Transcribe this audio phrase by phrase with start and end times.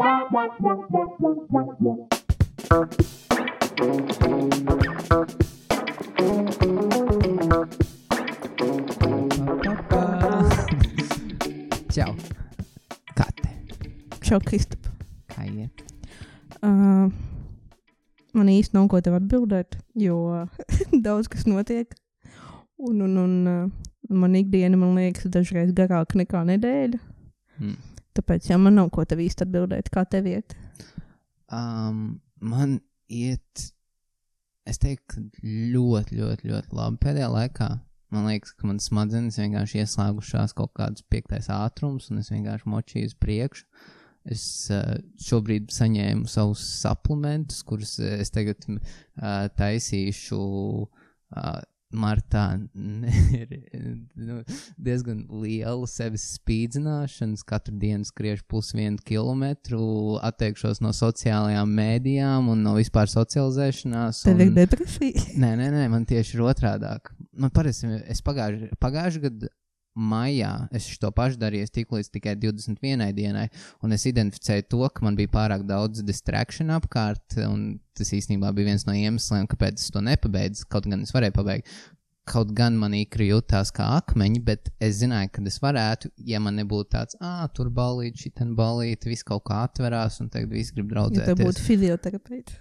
[0.00, 0.08] Čau!
[13.12, 13.52] Kā te?
[14.24, 14.88] Čau, Kristap.
[15.28, 15.84] Kā iet?
[16.64, 17.12] Uh,
[18.32, 20.48] man īsti nav ko tev atbildēt, jo
[21.04, 21.92] daudz kas notiek.
[22.80, 23.68] Un, un, un uh,
[24.08, 27.04] man ikdiena, man liekas, dažreiz garāka nekā nedēļa.
[27.60, 27.89] Mm.
[28.16, 30.56] Tāpēc, ja man nav ko tev īsti atbildēt, kā tev iet.
[31.50, 33.70] Um, man iet,
[34.66, 37.70] es teiktu, ļoti, ļoti, ļoti labi pēdējā laikā.
[38.10, 43.10] Man liekas, ka manas smadzenes vienkārši ieslēgušās kaut kāds piektais ātrums, un es vienkārši močīju
[43.12, 43.66] uz priekšu.
[44.30, 51.60] Es uh, šobrīd saņēmu savus suplementus, kurus uh, es tagad uh, taisīšu uh,
[51.92, 52.44] martā.
[53.40, 53.54] Ir
[54.14, 54.40] nu,
[54.80, 57.38] diezgan liela sevis spīdzināšana.
[57.50, 59.82] Katru dienu skriešu plus vienu kilometru,
[60.26, 64.24] atteikšos no sociālajām mēdījām un no vispār socializēšanās.
[64.26, 64.58] Tev ir un...
[64.58, 65.26] depresija.
[65.40, 67.12] Nē, nē, nē, man tieši ir otrādāk.
[67.40, 69.50] Man parasti, es pagājušajā pagājuši gadu
[69.96, 73.48] maijā es to pašu darīju, es tiku līdz tikai 21 dienai,
[73.82, 78.70] un es identificēju to, ka man bija pārāk daudz distrakciju apkārt, un tas īstenībā bija
[78.72, 81.66] viens no iemesliem, kāpēc es to nepabeidzu, kaut gan es varēju pabeigt.
[82.30, 86.54] Kaut gan man īkri jutās kā akmeņi, bet es zināju, ka es varētu, ja man
[86.60, 90.70] nebūtu tāds, ah, tur balīt, šī ten balīt, viss kaut kā atverās, un tagad viss
[90.70, 91.26] grib Ja draudzēties.
[91.26, 92.52] tev būtu fizioterapeits.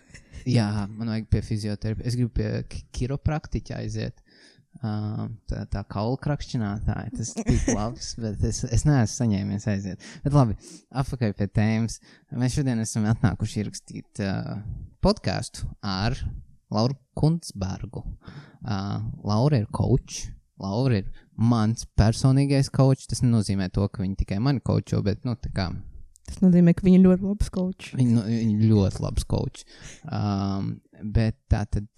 [0.48, 2.08] Jā, man vajag pie fizioterapeita.
[2.08, 4.24] Es gribu pie ki- kiropraktiķa aiziet.
[4.80, 7.12] Uh, tā, tā kaula krakšķinātāja.
[7.18, 10.06] Tas tik labs, bet es, es neesmu saņēmies aiziet.
[10.24, 10.56] Bet labi,
[11.02, 11.98] atpakaļ pie tēmas.
[12.40, 14.62] Mēs šodien esam atnākuši ierakstīt uh,
[15.04, 16.16] podkāstu ar
[16.72, 18.06] Lauru Kuntsbergu.
[18.64, 20.30] Uh, Laura ir coach.
[20.60, 23.10] Laura ir mans personīgais coach.
[23.10, 25.74] Tas nenozīmē to, ka viņa tikai mani coacho, bet nu, tā kā
[26.30, 27.94] Tas nozīmē, ka viņa ir ļoti labs kočs.
[27.98, 29.64] Viņa nu, viņa ļoti labs coach.
[30.06, 30.76] Um,
[31.16, 31.90] bet tā tad,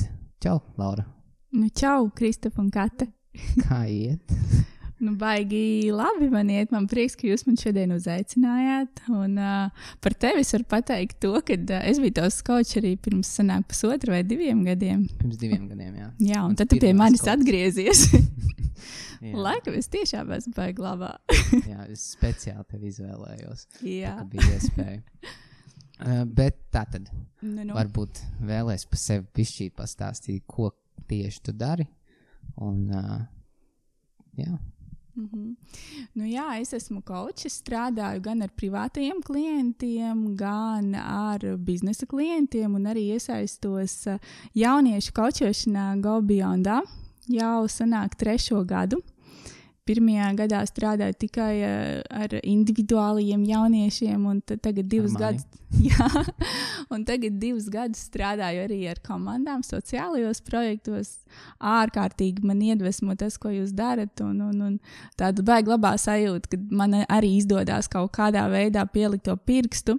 [0.43, 1.03] čau, Laura.
[1.51, 3.09] Nu, čau, Kristap un Kate.
[3.65, 4.31] Kā iet?
[5.01, 6.69] Nu, baigi labi man iet.
[6.71, 9.01] Man prieks, ka jūs man šodien uzaicinājāt.
[9.11, 12.93] Un uh, par tevi es varu pateikt to, ka uh, es biju tavs kočs arī
[13.03, 15.03] pirms sanāk pusotra vai diviem gadiem.
[15.19, 16.09] Pirms diviem gadiem, jā.
[16.29, 17.33] Jā, un tad tu pie manis kočs.
[17.33, 18.05] atgriezies.
[19.45, 21.15] Laikam es tiešām esmu baigi labā.
[21.71, 23.67] jā es speciāli tevi izvēlējos.
[23.83, 25.01] Jā, Tā bija iespēja.
[26.01, 27.73] Uh, bet tā tad nu, nu.
[27.75, 30.71] varbūt vēlēs par sevi pišķīt, pastāstīt, ko
[31.07, 31.87] tieši tu dari.
[32.55, 33.21] Un, uh,
[34.37, 34.59] jā,
[35.15, 35.55] Mm -hmm.
[36.13, 37.63] nu, jā, es esmu kočs.
[37.63, 44.07] Strādāju gan ar privātajiem klientiem, gan ar biznesa klientiem, un arī iesaistos
[44.53, 46.67] jauniešu kočošanā Go Beyond.
[47.27, 48.97] Jau sanāk trešo gadu.
[49.91, 55.43] Pirmajā gadā strādāju tikai uh, ar individuāliem jauniešiem, un ta- tagad divus gadus.
[55.89, 56.07] Jā,
[56.91, 61.11] un tagad divus gadus strādāju arī ar komandām, sociālajos projektos.
[61.59, 64.23] Ārkārtīgi man iedvesmo tas, ko jūs darat.
[64.23, 64.79] Un, un, un
[65.19, 69.97] tāda baigta labā sajūta, ka man arī izdodas kaut kādā veidā pielikt to pirkstu,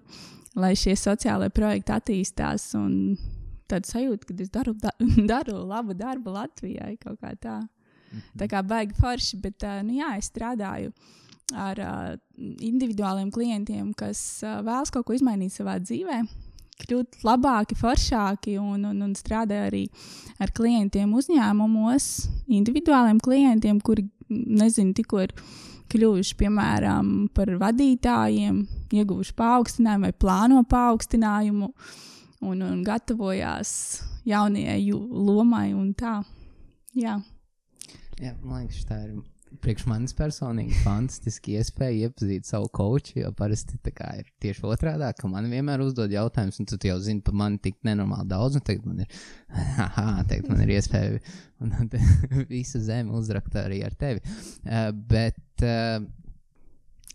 [0.57, 2.71] lai šie sociālai projekti attīstās.
[2.81, 3.19] Un
[3.69, 4.97] tāda sajūta, ka es daru, da,
[5.35, 7.61] daru labu darbu Latvijai kaut kā tā.
[8.39, 10.93] Tā kā baigi forši, bet nu, jā, es strādāju
[11.53, 11.83] ar
[12.39, 16.23] individuāliem klientiem, kas vēlas kaut ko izmainīt savā dzīvē,
[16.83, 19.83] kļūt labāki, foršāki un, un, un strādāju arī
[20.43, 22.09] ar klientiem uzņēmumos,
[22.53, 25.35] individuāliem klientiem, kuri nezinu, tikko ir
[25.93, 28.63] kļuvuši piemēram par vadītājiem,
[28.97, 31.69] ieguvuši paaugstinājumu vai plāno paaugstinājumu
[32.49, 33.75] un, un gatavojās
[34.29, 36.21] jaunajai lomai un tā.
[36.97, 37.19] Jā.
[38.23, 39.21] Jā, man liekas, tā ir.
[39.63, 45.11] Priekš manis personīgi fantastiski iespēja iepazīt savu koču, jo parasti tā kā ir tieši otrādi,
[45.19, 48.65] ka man vienmēr uzdod jautājumus, un tu jau zini par mani tik nenormāli daudz, un
[48.65, 49.21] tagad man ir,
[49.77, 51.21] haha, tagad man ir iespēja
[51.61, 51.77] un,
[52.55, 54.25] visu zemi uzrakt arī ar tevi.
[54.65, 56.01] Uh, bet uh,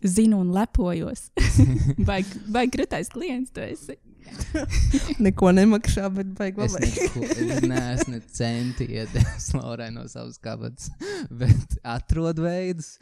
[0.02, 1.32] Zinu un lepojos.
[2.08, 3.98] Vai vai krūtais klients tu esi?
[5.24, 6.90] Neko nemaksā, bet baigi es, labi.
[6.90, 10.90] neko, es neesmu ne centi iedevis Laurai no savas kabatas,
[11.30, 12.96] bet atrod veidus,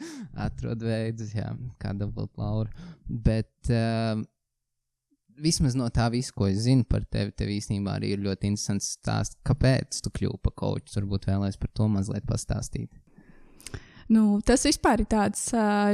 [0.47, 1.51] atrod veidus, jā,
[1.81, 2.89] kā dabūt Laura.
[3.07, 4.19] Bet uh,
[5.41, 8.93] vismaz no tā visu, ko es zinu par tevi, tev īstenībā arī ir ļoti interesants
[8.97, 10.97] stāsts, kāpēc tu kļūsi par koču.
[10.99, 12.91] Varbūt vēlēs par to mazliet pastāstīt.
[14.07, 15.49] Nu, tas vispār ir tāds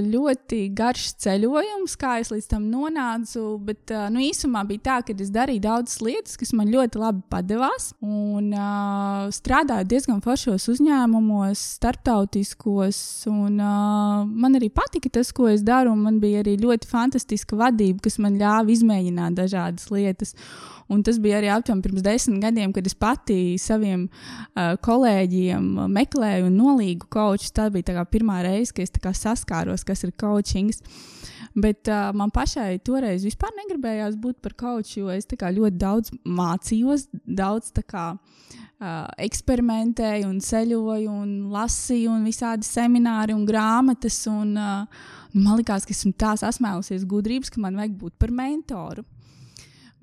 [0.06, 3.42] ļoti garš ceļojums, kā es līdz tam nonācu.
[3.66, 7.90] Bet nu, īsumā bija tā, ka es darīju daudzas lietas, kas man ļoti labi padevās.
[8.06, 13.02] Un uh, strādāju diezgan foršos uzņēmumos, starptautiskos.
[13.32, 15.96] Un, uh, man arī patika tas, ko es daru.
[15.98, 20.38] Man bija arī ļoti fantastiska vadība, kas man ļāva izmēģināt dažādas lietas.
[20.94, 26.50] Un tas bija arī aptuveni pirms desmit gadiem, kad es pati saviem uh, kolēģiem meklēju
[26.50, 27.52] un nolīgu koču.
[27.56, 30.74] Tā bija tā pirmā reize, kad es saskāros, kas ir coaching.
[31.54, 37.06] Bet uh, man pašai toreiz vispār negribējās būt par koču, jo es ļoti daudz mācījos,
[37.30, 44.18] daudz kā, uh, eksperimentēju, un ceļoju, un lasīju, un visādi semināri un grāmatas.
[44.32, 44.88] Un, uh,
[45.34, 49.06] man liekas, ka esmu tā sasmēlusies gudrības, ka man vajag būt par mentoru.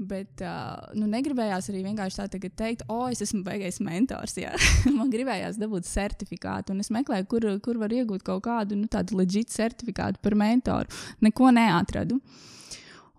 [0.01, 4.39] Bet uh, nu, negribējās arī vienkārši tā teikt, o, es esmu beigais mentors.
[4.99, 9.19] Man gribējās dabūt certifikātu, un es meklēju, kur, kur var iegūt kaut kādu nu, tādu
[9.21, 10.89] leģitu certifikātu par mentoru.
[11.21, 12.17] Neko neatradu.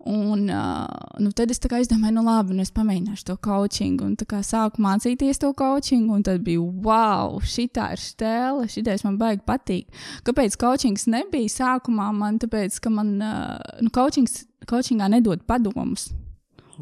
[0.10, 0.88] Un uh,
[1.22, 4.01] nu, tad es izdomāju, nu labi, nu es pamēģināšu to coaching.
[4.01, 9.06] Un tā kā sāku mācīties to coaching, un tad bija wow, šī ir stēle, šitais
[9.06, 10.01] man baigi patīk.
[10.25, 12.10] Kāpēc coachings nebija sākumā?
[12.18, 16.10] Man tāpēc, ka man uh, nu, coachings, coachingā nedod padomus.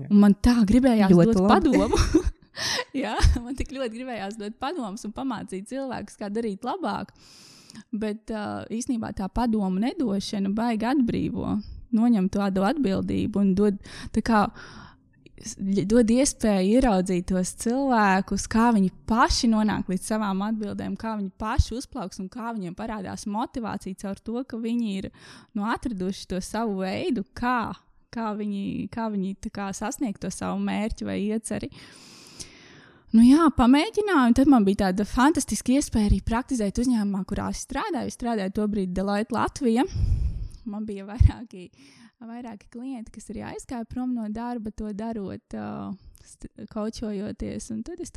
[0.07, 1.74] Un man tā gribējās ļoti dot labi.
[1.74, 2.24] padomu.
[3.04, 7.13] Jā, man tik ļoti gribējās dot padomus un pamācīt cilvēkus, kā darīt labāk.
[7.94, 11.60] Bet uh, īsnībā tā padomu nedošana baigi atbrīvo,
[11.96, 13.78] noņem tādu atbildību un dod,
[14.25, 14.42] kā,
[15.94, 21.78] dod iespēju ieraudzīt tos cilvēkus, kā viņi paši nonāk līdz savām atbildēm, kā viņi paši
[21.78, 25.12] uzplauks un kā viņiem parādās motivācija caur to, ka viņi ir
[25.54, 27.69] nu, atraduši to savu veidu, kā
[28.14, 31.70] kā viņi, kā viņi kā sasniegt to savu mērķi vai ieceri.
[33.10, 37.64] Nu jā, pamēģināju, un tad man bija tāda fantastiska iespēja arī praktizēt uzņēmumā, kurā es
[37.66, 38.12] strādāju.
[38.12, 39.86] Es strādāju tobrīd Deloitte Latvijā.
[40.70, 41.72] Man bija vairāki,
[42.22, 45.90] vairāki klienti, kas arī aizgāja prom no darba, to darot, uh,
[46.70, 47.72] kočojoties.
[47.74, 48.14] Un tad es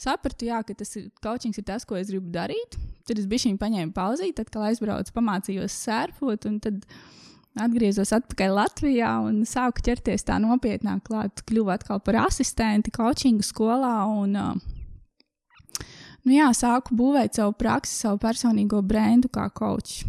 [0.00, 2.80] sapratu, jā, ka tas ir, coachings ir tas, ko es gribu darīt.
[3.04, 6.48] Tad es biju paņēmu pauzīti, tad, kad aizbraucu, pamācījos sērfot.
[6.64, 7.27] Tad, uh,
[7.62, 11.42] atgriezos atpakaļ Latvijā un sāku ķerties tā nopietnāk klāt.
[11.48, 14.76] Kļuvu atkal par asistenti coachingu skolā un uh,
[16.28, 20.02] nu jā, sāku būvēt savu praksi, savu personīgo brendu kā coach.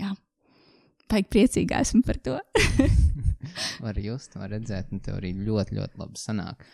[0.00, 0.12] Jā,
[1.10, 2.38] baigi priecīga esmu par to.
[3.84, 6.66] var just, var redzēt, un tev arī ļoti, ļoti labi sanāk.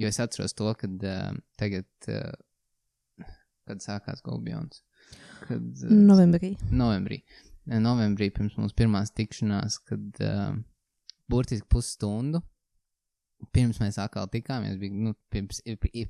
[0.00, 3.28] Jo es atceros to, kad uh, tagad, uh,
[3.68, 4.82] kad sākās Golbjons.
[5.46, 6.54] Kad, uh, novembrī.
[6.70, 7.22] Novembrī.
[7.68, 10.56] Uh, novembrī pirms mūsu pirmās tikšanās, kad uh,
[11.30, 12.42] burtiski pusstundu
[13.50, 15.62] pirms mēs atkal tikāmies, bija, nu, pirms,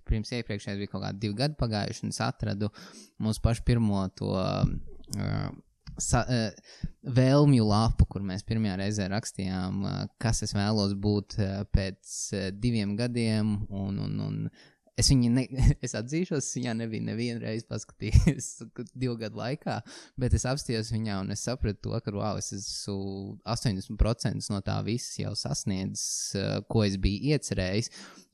[0.09, 2.69] pirms iepriekšējais bija kaut kādi divi gadi pagājuši, un es atradu
[3.23, 4.67] mūsu pašu pirmo to uh,
[6.01, 6.83] sa, uh,
[7.17, 12.51] vēlmju lapu, kur mēs pirmajā reizē rakstījām, uh, kas es vēlos būt uh, pēc uh,
[12.53, 14.39] diviem gadiem, un, un, un
[15.03, 15.47] Es viņu, ne,
[15.87, 18.51] es atzīšos, viņā nebija neviena reize paskatījies
[19.03, 19.81] divu gadu laikā,
[20.21, 24.79] bet es apstājos viņā un es sapratu to, ka, wow, es esmu 80% no tā
[24.87, 26.07] visas jau sasniedzis,
[26.39, 27.91] uh, ko es biju iecerējis.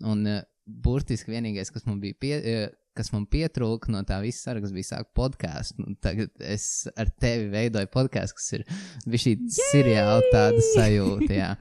[0.09, 2.69] Un uh, burtiski vienīgais, kas man bija pie, uh,
[2.99, 5.81] kas man pietrūka no tā visa saraksta, bija sākt podkāstu.
[5.85, 9.37] Nu, tagad es ar tevi veidoju podkāstu, kas ir šī
[9.73, 11.53] seriāla tāda sajūta.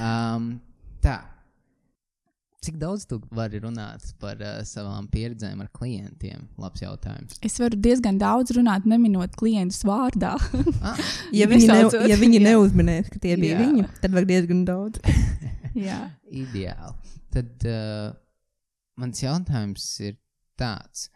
[0.00, 0.54] Um,
[1.04, 1.18] tā.
[2.64, 6.46] Cik daudz tu vari runāt par uh, savām pieredzēm ar klientiem?
[6.60, 7.36] Labs jautājums.
[7.44, 10.34] Es varu diezgan daudz runāt, neminot klientus vārdā.
[10.80, 11.02] ah.
[11.36, 13.66] ja viņi, ne, ja viņi neuzminēs, ka tie bija jā.
[13.66, 15.02] viņi, tad var diezgan daudz.
[15.88, 16.00] jā,
[16.32, 17.14] ideāli.
[17.36, 18.16] Tad uh,
[18.98, 20.16] mans jautājums ir
[20.58, 21.10] tāds.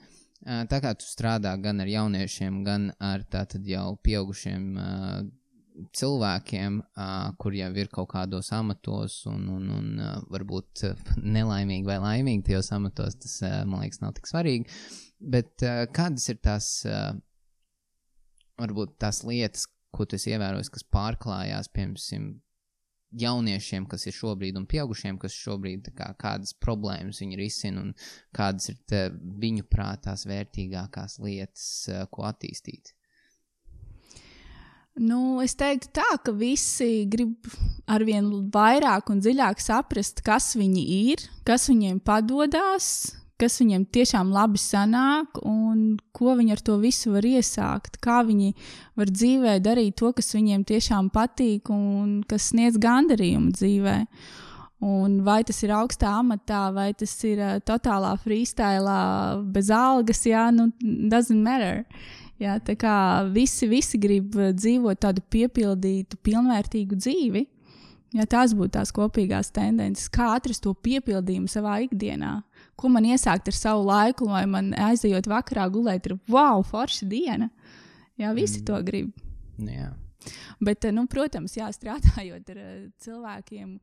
[0.45, 5.21] Uh, tā kā tu strādā gan ar jauniešiem, gan ar tātad jau pieaugušiem uh,
[5.97, 6.81] cilvēkiem,
[7.41, 9.89] kur jau ir kaut kādos amatos, un, un, un
[10.33, 10.85] varbūt
[11.23, 14.81] nelaimīgi vai laimīgi tajos amatos, tas man liekas, nav tik svarīgi.
[15.21, 15.65] Bet
[15.97, 16.71] kādas ir tās,
[18.61, 22.39] varbūt tās lietas, ko tu esi ievērojis, kas pārklājās, piemēram,
[23.19, 27.93] jauniešiem, kas ir šobrīd, un pieaugušiem, kas šobrīd kā, kādas problēmas viņi risina, un
[28.37, 29.03] kādas ir te,
[29.43, 31.67] viņu prātās vērtīgākās lietas,
[32.15, 32.95] ko attīstīt?
[35.00, 37.49] Nu, es teiktu, tā, ka visi grib
[37.88, 42.90] arvien vairāk un dziļāk saprast, kas viņi ir, kas viņiem padodas,
[43.40, 47.97] kas viņiem tiešām labi sanāk un ko viņi ar to visu var iesākt.
[48.04, 48.52] Kā viņi
[49.00, 53.99] var dzīvē darīt to, kas viņiem tiešām patīk un kas sniedz gandarījumu dzīvē.
[54.85, 59.00] Un vai tas ir augstā amatā, vai tas ir uh, totālā freestylā,
[59.52, 61.85] bez algas, jā, nu, doesn't matter.
[62.41, 62.95] Jā, tā kā
[63.35, 67.43] visi, visi grib uh, dzīvot tādu piepildītu, pilnvērtīgu dzīvi.
[68.17, 72.41] Jā, tās būtu tās kopīgās tendences, kā atrast to piepildījumu savā ikdienā.
[72.81, 77.51] Ko man iesākt ar savu laiku, lai man aizejot vakarā gulēt, ir wow, forša diena.
[78.19, 78.67] Jā, visi mm.
[78.67, 79.13] to grib.
[79.61, 79.93] Jā.
[80.65, 82.73] Bet, uh, nu, protams, jā, strādājot ar uh,
[83.05, 83.77] cilvēkiem,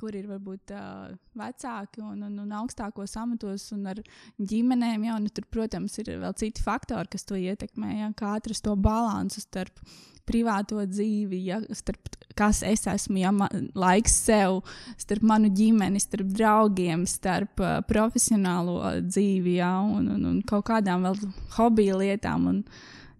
[0.00, 4.00] kur ir varbūt uh, vecāki un, un, un augstākos amatos un ar
[4.38, 7.94] ģimenēm, jau nu, tur, protams, ir vēl citi faktori, kas to ietekmē.
[8.00, 8.10] Ja?
[8.16, 9.80] Kā atrast to līdzsvaru starp
[10.24, 11.60] privāto dzīvi, ja?
[11.76, 14.62] starp kas es esmu, ja man, laiks sev,
[14.98, 19.76] starp manu ģimeni, starp draugiem, starp uh, profesionālo dzīvi ja?
[19.84, 21.20] un, un, un kaut kādām vēl
[21.58, 22.50] hobiju lietām.
[22.50, 22.62] Un,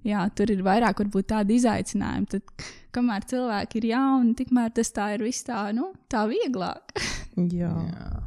[0.04, 2.28] jā, tur ir vairāk varbūt tādi izaicinājumi.
[2.34, 6.94] Tad, kamēr cilvēki ir jauni, tikmēr tas tā ir viss tā, nu, tā vieglāk.
[7.58, 7.73] Jā.
[7.73, 8.23] Jā.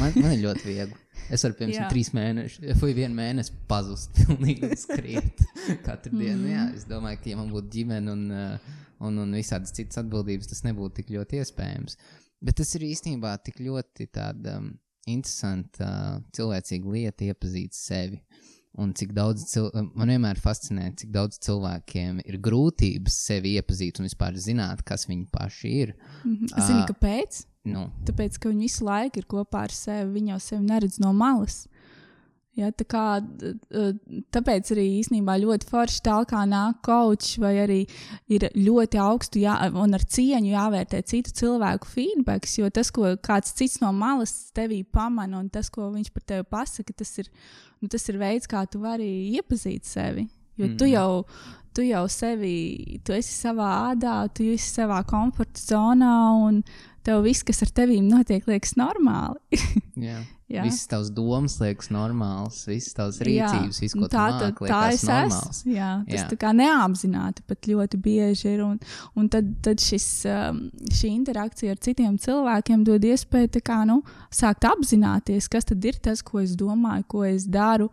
[0.00, 0.96] Man, man ir ļoti viegli.
[1.30, 1.88] Es varu, piemēram, Jā.
[1.92, 5.44] trīs mēnešus, vai vienu mēnesi pazust, pilnīgi skriet
[5.86, 6.48] katru dienu.
[6.50, 6.74] Jā, Mhm.
[6.80, 8.72] es domāju, ka, ja man būtu ģimene un, uh,
[9.06, 11.96] un, un visādas citas atbildības, tas nebūtu tik ļoti iespējams.
[12.42, 14.72] Bet tas ir īstenībā tik ļoti tāda um,
[15.06, 18.18] interesanta uh, cilvēcīga lieta iepazīt sevi.
[18.78, 24.06] Un cik daudz cilvēku, man vienmēr fascinē, cik daudz cilvēkiem ir grūtības sevi iepazīt un
[24.06, 25.94] vispār zināt, kas viņi paši ir.
[26.24, 26.52] Mhm.
[26.54, 26.86] Zini, Ā.
[26.92, 27.40] kāpēc?
[27.70, 31.10] Nu, Tāpēc, ka viņi visu laiku ir kopā ar sevi, viņi jau sevi neredz no
[31.12, 31.66] malas.
[32.60, 33.04] Ja, tā kā,
[34.34, 37.78] tāpēc arī īstenībā ļoti forši tālāk nāk kočs, vai arī
[38.28, 43.54] ir ļoti augstu jā, un ar cieņu jāvērtē citu cilvēku feedbacks, jo tas, ko kāds
[43.56, 47.30] cits no malas tevī pamana, un tas, ko viņš par tevi pasaka, tas ir,
[47.80, 50.26] nu, tas ir veids, kā tu vari iepazīt sevi.
[50.60, 50.76] Jo mm.
[50.76, 51.24] tu jau,
[51.76, 56.60] tu jau sevi, tu esi savā ādā, tu esi savā komforta zonā, un
[57.06, 59.62] tev viss, kas ar tevīm notiek, liekas normāli.
[60.10, 60.20] jā.
[60.50, 60.64] Jā.
[60.66, 64.78] Visas tavas domas liekas normālas, visas tavas rīcības, viss, ko tu tā, māki, tā, tā
[64.82, 65.60] liekas es normāls.
[65.60, 65.74] esmu.
[65.76, 66.24] Jā, tas Jā.
[66.32, 68.64] tā kā neapzināti pat ļoti bieži ir.
[68.66, 68.80] Un,
[69.14, 70.58] un tad, tad šis, um,
[70.90, 74.00] šī interakcija ar citiem cilvēkiem dod iespēju tā kā, nu,
[74.34, 77.86] sākt apzināties, kas tad ir tas, ko es domāju, ko es daru,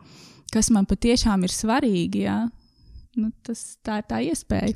[0.49, 2.25] kas man patiešām ir svarīgi.
[2.25, 2.39] Jā.
[3.21, 4.73] Nu, tas, tā ir tā iespēja.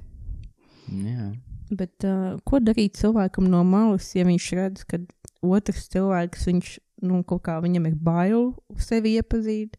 [1.02, 1.32] Jā.
[1.72, 5.02] Bet uh, ko darīt cilvēkam no malas, ja viņš redz, ka
[5.42, 6.72] otrs cilvēks viņš,
[7.05, 9.77] nu, kaut kā viņam ir bail sevi iepazīt,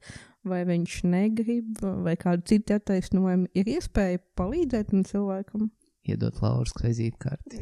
[0.48, 5.70] vai viņš negrib, vai kādu citu attaisnojumu ir iespēja palīdzēt cilvēkam?
[6.02, 7.60] Iedot Lauras kvezītkarti.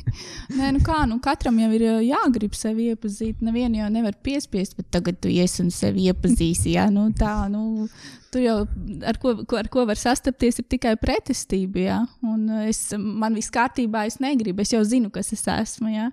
[0.56, 3.42] Nē, nu kā, nu katram jau ir jāgrib sevi iepazīt.
[3.44, 6.70] Nevienu jau nevar piespiest, bet tagad tu iesi un sevi iepazīsi.
[6.72, 7.84] Jā, nu tā, nu,
[8.32, 8.62] tu jau
[9.04, 11.82] ar ko, ko, ar ko var sastapties, ir tikai pretestība.
[11.82, 15.92] Jā, un es, man viss kārtībā, es negribu, es jau zinu, kas es esmu.
[15.92, 16.06] Jā.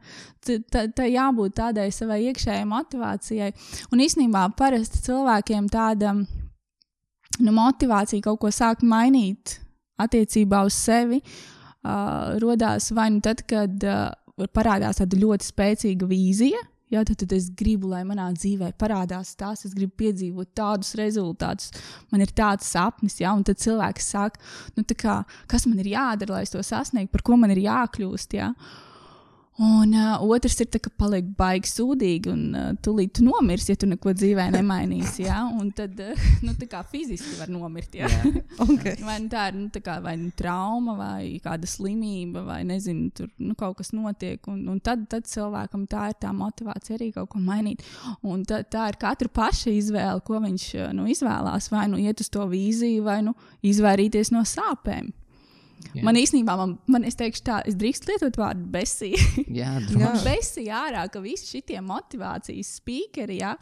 [0.43, 3.53] Tā, tā jābūt tādai savai iekšējai motivācijai.
[3.95, 9.61] Un īsnībā parasti cilvēkiem tāda nu, motivācija kaut ko sākt mainīt
[9.99, 11.55] attiecībā uz sevi uh,
[12.43, 14.09] rodās vai nu tad, kad uh,
[14.55, 16.61] parādās tāda ļoti spēcīga vīzija.
[16.89, 21.69] Jā, tad, tad es gribu, lai manā dzīvē parādās tās, es gribu piedzīvot tādus rezultātus,
[22.09, 24.41] man ir tāds sapnis, jā, un tad cilvēks saka,
[24.73, 25.19] nu, kā,
[25.51, 28.33] kas man ir jādara, lai es to sasniegtu, par ko man ir jākļūst.
[28.39, 28.49] Jā.
[29.59, 33.79] Un uh, otrs ir, tā, ka paliek baigi sūdīgi, un uh, tūlīt tu nomirsi, ja
[33.81, 35.25] tu neko dzīvē nemainīsi.
[35.25, 37.97] Jā, un tad uh, nu, tā kā fiziski var nomirt.
[37.99, 38.07] Jā.
[38.07, 38.31] Jā.
[38.69, 38.99] Okay.
[39.01, 43.09] Vai nu tā ir nu, tā kā, vai nu trauma, vai kāda slimība, vai nezinu,
[43.15, 44.39] tur nu, kaut kas notiek.
[44.51, 47.83] Un, un tad, tad cilvēkam tā ir tā motivācija arī kaut ko mainīt.
[48.23, 51.71] Un tā, tā ir katra paša izvēle, ko viņš nu, izvēlās.
[51.73, 53.35] Vai nu iet uz to vīziju, vai nu
[53.65, 55.11] izvairīties no sāpēm.
[55.93, 56.03] Jā.
[56.05, 59.19] Man īstenībā, man, man es teikšu, tā, es drīkstu lietot vārdu besija.
[59.59, 59.71] Jā.
[60.27, 63.55] Besija ārā, ka visi šie motivācijas speakeri, ja,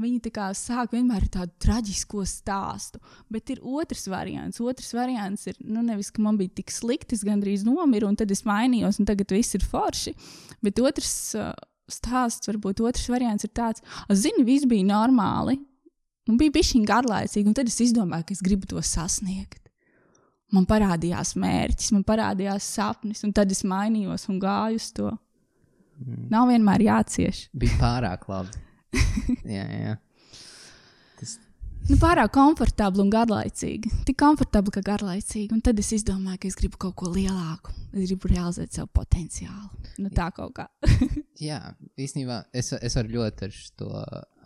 [0.00, 3.00] viņi tā kā sāk vienmēr tādu traģisko stāstu.
[3.32, 4.60] Bet ir otrs variants.
[4.62, 8.30] Otrs variants ir, nu, nevis, ka man bija tik slikti, es gandrīz nomiru, un tad
[8.34, 10.14] es mainījos, un tagad viss ir forši.
[10.62, 11.50] Bet otrs uh,
[11.90, 15.58] stāsts, varbūt otrs variants ir tāds, zini, viss bija normāli.
[16.30, 19.61] Un bija bijis viņa garlaicīga, un tad es izdomāju, ka es gribu to sasniegt.
[20.52, 25.12] Man parādījās mērķis, man parādījās sapnis, un tad es mainījos un gāju uz to.
[26.02, 26.26] Mm.
[26.32, 27.46] Nav vienmēr jācieš.
[27.56, 28.60] Bija pārāk labi.
[29.56, 29.94] jā, jā.
[31.20, 31.38] Tas,
[31.88, 33.90] Nu, pārāk komfortabli un garlaicīgi.
[34.06, 35.48] Tik komfortabli, ka garlaicīgi.
[35.54, 37.74] Un tad es izdomāju, ka es gribu kaut ko lielāku.
[37.90, 39.82] Es gribu realizēt savu potenciālu.
[40.04, 40.68] Nu, tā kaut kā.
[41.48, 41.58] jā,
[41.98, 43.90] īstenībā es, es varu ļoti ar to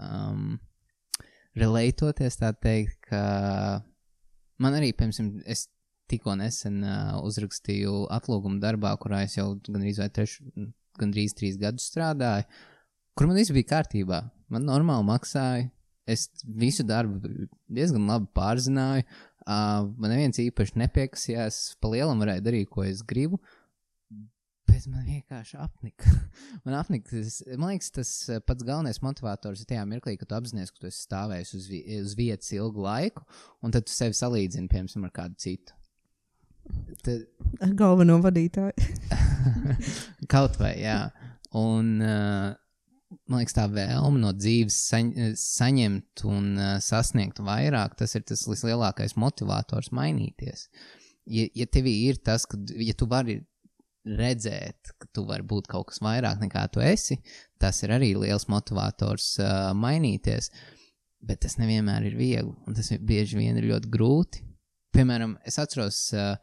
[0.07, 0.49] um,
[1.59, 3.23] relatoties, tā teikt, ka
[4.63, 5.67] man arī, piemēram, es
[6.11, 10.47] tikko nesen uh, uzrakstīju atlūgumu darbā, kurā es jau gandrīz vai trešu,
[11.01, 12.47] gandrīz trīs gadus strādāju,
[13.17, 14.23] kur man viss bija kārtībā.
[14.53, 15.69] Man normāli maksāja,
[16.07, 19.07] es visu darbu diezgan labi pārzināju.
[19.47, 23.39] Uh, man neviens īpaši nepiekasījās, pa lielam varēja darīt, ko es gribu.
[24.67, 26.11] Bet man vienkārši apnika.
[26.67, 28.11] man apnika, tas, man liekas, tas
[28.47, 31.81] pats galvenais motivators ir tajā mirklī, kad tu apzinājies, ka tu esi stāvējis uz, vi
[32.01, 33.23] uz vietas ilgu laiku,
[33.63, 35.79] un tad tu sevi salīdzini, piemēram, ar kādu citu.
[37.07, 37.27] Tad,
[37.79, 38.75] Galveno vadītāju.
[40.33, 41.01] Kaut vai, jā.
[41.57, 42.53] Un, uh,
[43.31, 48.47] man liekas, tā vēlme no dzīves saņ, saņemt un uh, sasniegt vairāk, tas ir tas
[48.51, 50.67] vislielākais motivators mainīties.
[51.27, 53.41] Ja, ja tev ir tas, ka, ja tu vari
[54.07, 57.19] redzēt, ka tu vari būt kaut kas vairāk nekā tu esi,
[57.59, 60.53] tas ir arī liels motivators uh, mainīties.
[61.27, 64.45] Bet tas nevienmēr ir viegli, un tas bieži vien ir ļoti grūti.
[64.95, 66.37] Piemēram, es atceros, uh,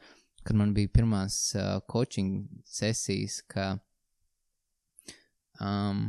[0.46, 3.72] kad man bija pirmās uh, coaching sesijas, ka
[5.62, 6.06] um,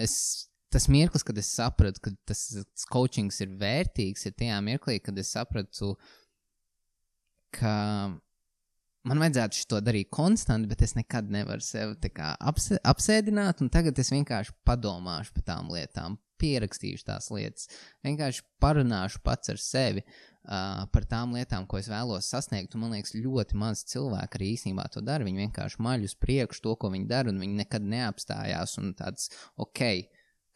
[0.00, 0.14] es,
[0.72, 5.18] tas mirklis, kad es sapratu, ka tas, tas coachings ir vērtīgs, ir tajā mirklī, kad
[5.20, 5.94] es sapratu,
[7.56, 7.74] ka
[9.08, 14.56] man vajadzētu to darīt konstanti, bet es nekad nevaru sevi apse, apsēdināt, tagad es vienkārši
[14.66, 17.70] padomāšu par tām lietām, pierakstīšu tās lietas,
[18.06, 22.74] vienkārši parunāšu pats ar sevi uh, par tām lietām, ko es vēlos sasniegt.
[22.74, 25.26] Un man liekas, ļoti maz cilvēku arī īstenībā to dara.
[25.26, 28.78] Viņi vienkārši maļ uz priekšu to, ko viņi dara, un viņi nekad neapstājās.
[28.80, 29.30] Un tāds,
[29.60, 29.84] ok,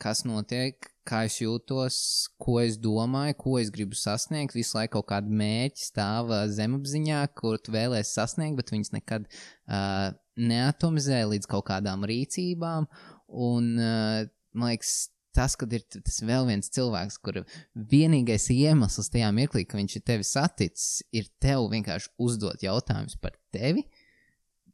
[0.02, 1.96] kas notiek, kā es jūtos,
[2.40, 4.56] ko es domāju, ko es gribu sasniegt.
[4.56, 10.12] Visu laiku kaut kāda mērķa stāv zemapziņā, kur tu vēlēsies sasniegt, bet viņas nekad uh,
[10.40, 12.88] neatomizē līdz kaut kādām rīcībām.
[13.34, 14.24] Un, uh,
[14.54, 14.96] man liekas,
[15.34, 20.06] tas, kad ir tas vēl viens cilvēks, kura vienīgais iemesls tajā mirklī, ka viņš ir
[20.06, 23.86] tevi saticis, ir tev vienkārši uzdot jautājumus par tevi.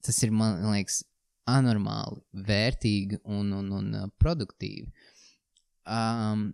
[0.05, 1.03] Tas ir, man liekas,
[1.51, 4.89] anormāli, vērtīgi un, un, un produktīvi.
[5.89, 6.51] Um,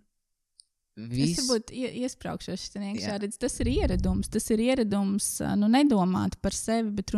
[0.97, 1.35] Vis...
[1.35, 4.31] Es varbūt iesprāgšos šajā redz, tas ir ieradums.
[4.33, 5.27] Tas ir ieradums,
[5.61, 7.13] nu, nedomāt par sevi, bet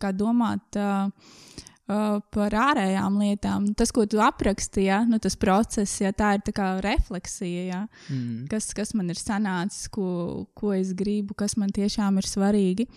[0.00, 3.70] kā domāt uh, uh, par ārējām lietām.
[3.78, 7.80] Tas, ko tu aprakstīji, ja, nu, tas process, ja tā ir tā refleksija, ja,
[8.12, 8.44] mm.
[8.52, 12.88] kas, kas man ir sanācis, ko, ko es gribu, kas man tiešām ir svarīgi.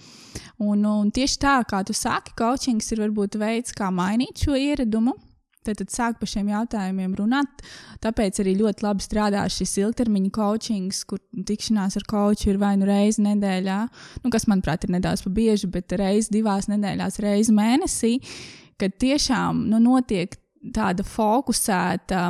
[0.59, 5.15] Un, un tieši tā, kā tu saki, coachings ir varbūt veids, kā mainīt šo ieradumu.
[5.61, 7.59] Tad, tad sāk par šiem jautājumiem runāt.
[8.01, 12.87] Tāpēc arī ļoti labi strādā šis ilgtermiņa coachings, kur tikšanās ar koču ir vai nu
[12.89, 13.75] reizi nedēļā,
[14.23, 18.17] nu, kas, manuprāt, ir nedaudz pa bieži, bet reizi divās nedēļās, reizi mēnesī.
[18.17, 20.33] Uh, kad tiešām nu, notiek
[20.73, 22.25] tāda fokusēta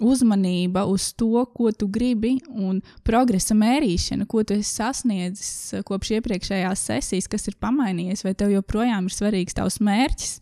[0.00, 6.16] uzmanība uz to, ko tu gribi, un progresa mērīšana, ko tu esi sasniedzis eh, kopš
[6.18, 10.34] iepriekšējās sesijas, kas ir pamainījies, vai tev joprojām ir svarīgs tavs mērķis.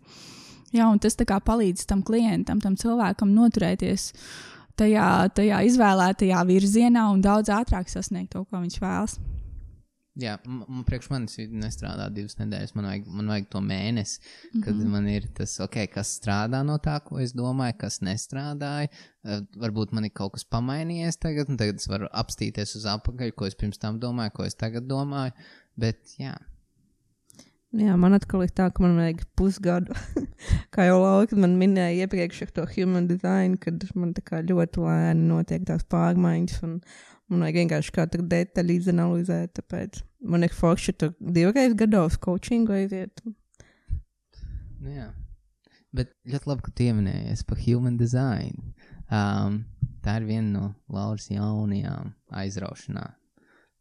[0.74, 4.08] Jā, un tas palīdz tam klientam, tam cilvēkam noturēties
[4.74, 9.20] tajā, tajā izvēlētajā virzienā un daudz ātrāk sasniegt to, ko viņš vēlas.
[10.14, 12.74] Jā, man priekš manis nestrādā divas nedēļas.
[12.78, 14.20] Man vajag, man vajag to mēnesi,
[14.52, 14.92] kad mm -hmm.
[14.94, 18.92] man ir tas, ok, kas strādā no tā, ko es domāju, kas nestrādāja.
[19.24, 23.32] Uh, varbūt man ir kaut kas pamainījies tagad, un tagad es varu apstīties uz apakaļ,
[23.34, 25.32] ko es pirms tam domāju, ko es tagad domāju.
[25.76, 26.36] Bet, jā.
[27.74, 29.96] Jā, man atkal ir tā, ka man vajag pusgadu.
[30.74, 34.84] kā jau Lauka man minēja iepriekš ar to human design, kad man tā kā ļoti
[34.84, 36.62] lēni notiek tās pārmaiņas.
[36.68, 36.78] Un,
[37.32, 39.54] Man vajag vienkārši kādu detaļu izanalizēt.
[39.58, 43.22] Tāpēc man ir forši tur divreiz gados coachingu aiziet.
[43.24, 45.08] Nu, jā.
[45.94, 48.74] Bet ļoti labi, ka tu pieminējies par human design.
[49.08, 49.62] Um,
[50.04, 53.14] tā ir viena no Lauras jaunajām aizraušanām.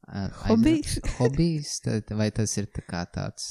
[0.04, 0.98] Uh, hobijs.
[1.00, 1.14] Aizra...
[1.20, 3.50] hobijs tad, vai tas ir tā tāds?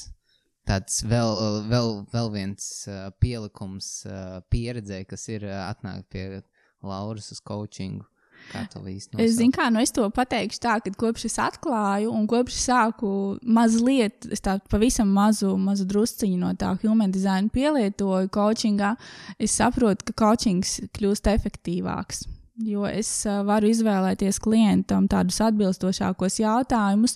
[0.63, 1.33] Tāds vēl,
[1.67, 6.41] vēl, vēl viens uh, pielikums uh, pieredzē, kas ir uh, atnākt pie
[6.83, 8.07] Lauras uz coachingu.
[8.51, 9.17] Kā to īsti?
[9.23, 12.67] Es zinu, kā nu es to pateikšu tā, ka kopš es atklāju un kopš es
[12.69, 18.95] sāku mazliet, es tādu pavisam mazu, mazu drusciņu no tā human design pielietoju coachingā,
[19.39, 22.25] es saprotu, ka coachings kļūst efektīvāks.
[22.61, 23.07] Jo es
[23.47, 27.15] varu izvēlēties klientam tādus atbilstošākos jautājumus,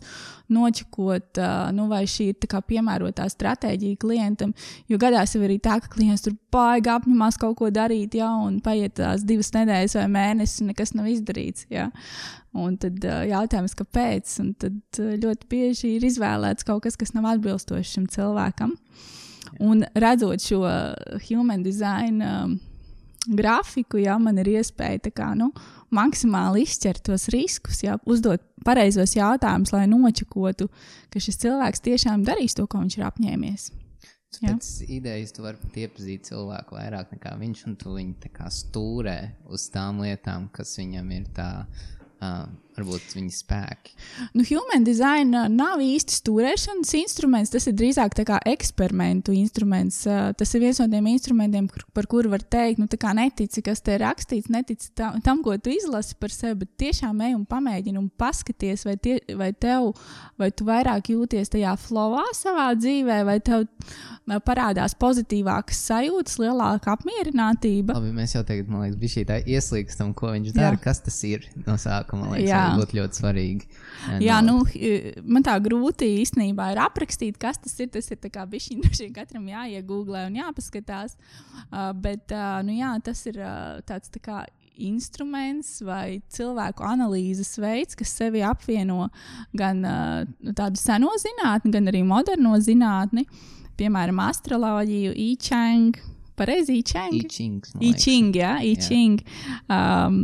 [0.50, 4.56] nočakot, uh, nu, vai šī ir piemērotā stratēģija klientam.
[4.90, 8.58] Jo gadās jau arī tā, ka klients tur baigi apņemās kaut ko darīt, ja, un
[8.66, 11.68] paiet tās divas nedēļas vai mēnesis, un nekas nav izdarīts.
[11.70, 11.92] Ja.
[12.58, 14.32] Un tad jautājums, kāpēc?
[14.42, 18.74] Un tad ļoti bieži ir izvēlēts kaut kas, kas nav atbilstošs šim cilvēkam.
[19.62, 20.64] Un redzot šo
[21.28, 22.26] human design.
[23.28, 25.50] Grafiku, ja man ir iespēja kā, nu,
[25.94, 30.70] maksimāli izķert tos riskus, ja, uzdot pareizos jautājumus, lai nočakotu,
[31.12, 33.68] ka šis cilvēks tiešām darīs to, ko viņš ir apņēmies.
[34.38, 39.18] Pēc idejas tu vari iepazīt cilvēku vairāk nekā viņš, un tu viņu stūrē
[39.50, 42.44] uz tām lietām, kas viņam ir tā uh,
[42.78, 43.96] varbūt viņa spēki.
[44.38, 50.04] Nu, human design uh, nav īsti stūrēšanas instruments, tas ir drīzāk kā eksperimentu instruments.
[50.08, 53.82] Uh, tas ir viens no tiem instrumentiem, kur, par kuru var teikt, nu, netici, kas
[53.82, 57.46] te ir rakstīts, netici tam, tam, ko tu izlasi par sevi, bet tiešām ej un
[57.50, 59.94] pamēģini un paskaties, vai, tie, vai tev,
[60.38, 63.66] vai tu vairāk jūties tajā flowā savā dzīvē, vai tev
[64.46, 67.96] parādās pozitīvākas sajūtas, lielāka apmierinātība.
[67.96, 70.84] Labi, mēs jau tagad, man liekas, bija šī tā ieslīgstam, ko viņš dara, Jā.
[70.84, 72.34] kas tas ir no sākuma.
[72.34, 72.67] Liekas, Jā.
[72.68, 73.70] Arī būtu ļoti svarīgi.
[74.24, 74.60] Jā, nu,
[75.26, 77.90] man tā grūti īstenībā ir aprakstīt, kas tas ir.
[77.92, 78.20] Tas ir
[78.52, 81.18] bijis šī katram jāiegūglē un jāpaskatās.
[81.68, 84.44] Uh, bet uh, nu, jā, tas ir uh, tāds tā kā
[84.78, 89.08] instruments vai cilvēku analīzes veids, kas sevi apvieno
[89.58, 93.26] gan uh, tādu seno zinātni, gan arī moderno zinātni,
[93.80, 96.14] piemēram, astroloģiju, īčangu.
[96.38, 97.16] Pareizi, īčang.
[97.18, 97.74] Īčings.
[97.74, 98.04] man liekas.
[98.04, 98.52] Īčing, jā.
[99.74, 100.20] Um,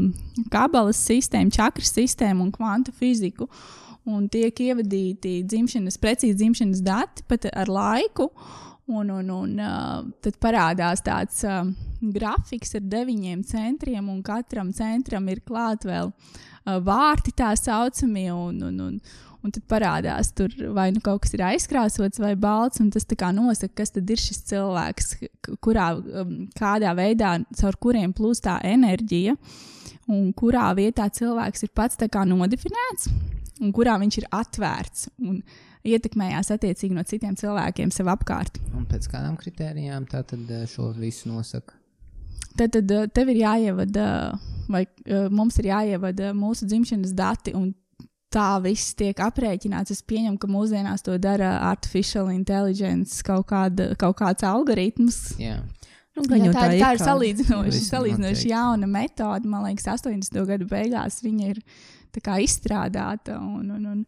[0.54, 3.50] kabalas sistēma, čakras sistēma un kvantu fiziku.
[4.04, 8.30] Un tiek ievadīti dzimšanas, precīzi dzimšanas dati pat ar laiku.
[8.92, 11.64] Un, un, un uh, tad parādās tāds uh,
[12.14, 18.28] grafiks ar deviņiem centriem, un katram centram ir klāt vēl uh, vārti tā saucamie.
[18.36, 19.00] Un, un, un,
[19.44, 23.74] un tad parādās, tur vai nu kaut kas ir aizkrāsots vai balts, un tas nosaka,
[23.82, 25.12] kas tad ir šis cilvēks,
[25.64, 29.36] kurā, um, kādā veidā, caur kuriem plūst tā enerģija,
[30.08, 33.10] un kurā vietā cilvēks ir pats nodefinēts,
[33.62, 35.44] un kurā viņš ir atvērts un
[35.84, 38.60] ietekmējās attiecīgi no citiem cilvēkiem sev apkārt.
[38.74, 41.76] Un pēc kādām kritērijām tā tad eh, šo visu nosaka?
[42.56, 44.06] Tad, tad uh, tev ir jāievada,
[44.70, 47.72] vai uh, mums ir jāievada mūsu dzimšanas dati, un
[48.34, 49.94] tā viss tiek aprēķināts.
[49.94, 55.22] Es pieņemu, ka mūsdienās to dara artificial intelligence, kaut, kāda, kaut kāds algoritms.
[55.42, 55.62] Jā.
[56.14, 59.50] Nu, Jā, jau tā, ir, tā ir salīdzinoši, salīdzinoši jauna metode.
[59.50, 60.44] Man liekas, 80.
[60.46, 61.62] gadu beigās viņa ir
[62.14, 63.40] tā kā izstrādāta.
[63.42, 64.04] Un, un, un,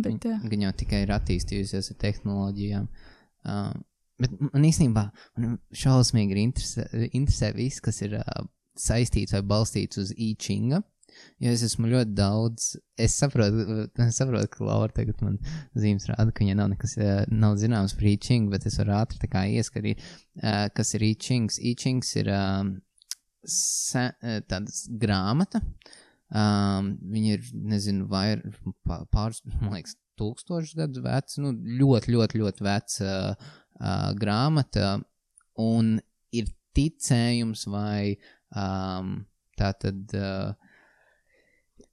[0.00, 2.86] bet, uh, Viņa jau tikai ir attīstījusies ar tehnoloģijām.
[3.42, 3.68] Uh,
[4.22, 10.00] bet man īstenībā man šausmīgi ir interesē, interesē viss, kas ir uh, saistīts vai balstīts
[10.00, 10.80] uz īčinga.
[11.42, 12.68] Jo es esmu ļoti daudz.
[13.00, 15.38] Es saprotu, es saprotu ka Laura tagad man
[15.78, 19.20] zīmes rāda, ka viņai nav nekas uh, nav zināms par īčingu, bet es varu ātri
[19.22, 20.02] tā kā ieskarīt,
[20.42, 21.58] uh, kas ir īčings.
[21.72, 22.30] Īčings ir
[23.48, 25.62] se, uh, tāda grāmata.
[26.32, 28.38] Um, viņa ir, nezinu, vai
[29.12, 34.94] pāris, man liekas, tūkstošus gadus veca, nu, ļoti, ļoti, ļoti veca uh, uh, grāmata,
[35.60, 35.98] un
[36.32, 38.14] ir ticējums vai
[38.56, 39.18] um,
[39.60, 40.04] tā tad.
[40.16, 40.61] Uh,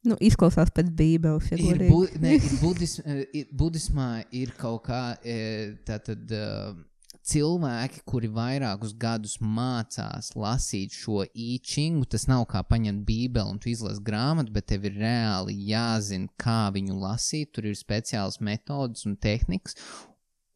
[0.08, 1.50] Nu, izklausās pēc Bībeles.
[1.52, 6.30] Ja Ir, bu, ne, ir, budis, eh, ir budismā ir kaut kā eh, tātad.
[6.32, 6.86] eh,
[7.30, 13.70] Cilvēki, kuri vairākus gadus mācās lasīt šo īčingu, tas nav kā paņemt bībeli un tu
[13.70, 17.52] izlasi grāmatu, bet tev ir reāli jāzina, kā viņu lasīt.
[17.54, 19.78] Tur ir speciāls metodas un tehnikas.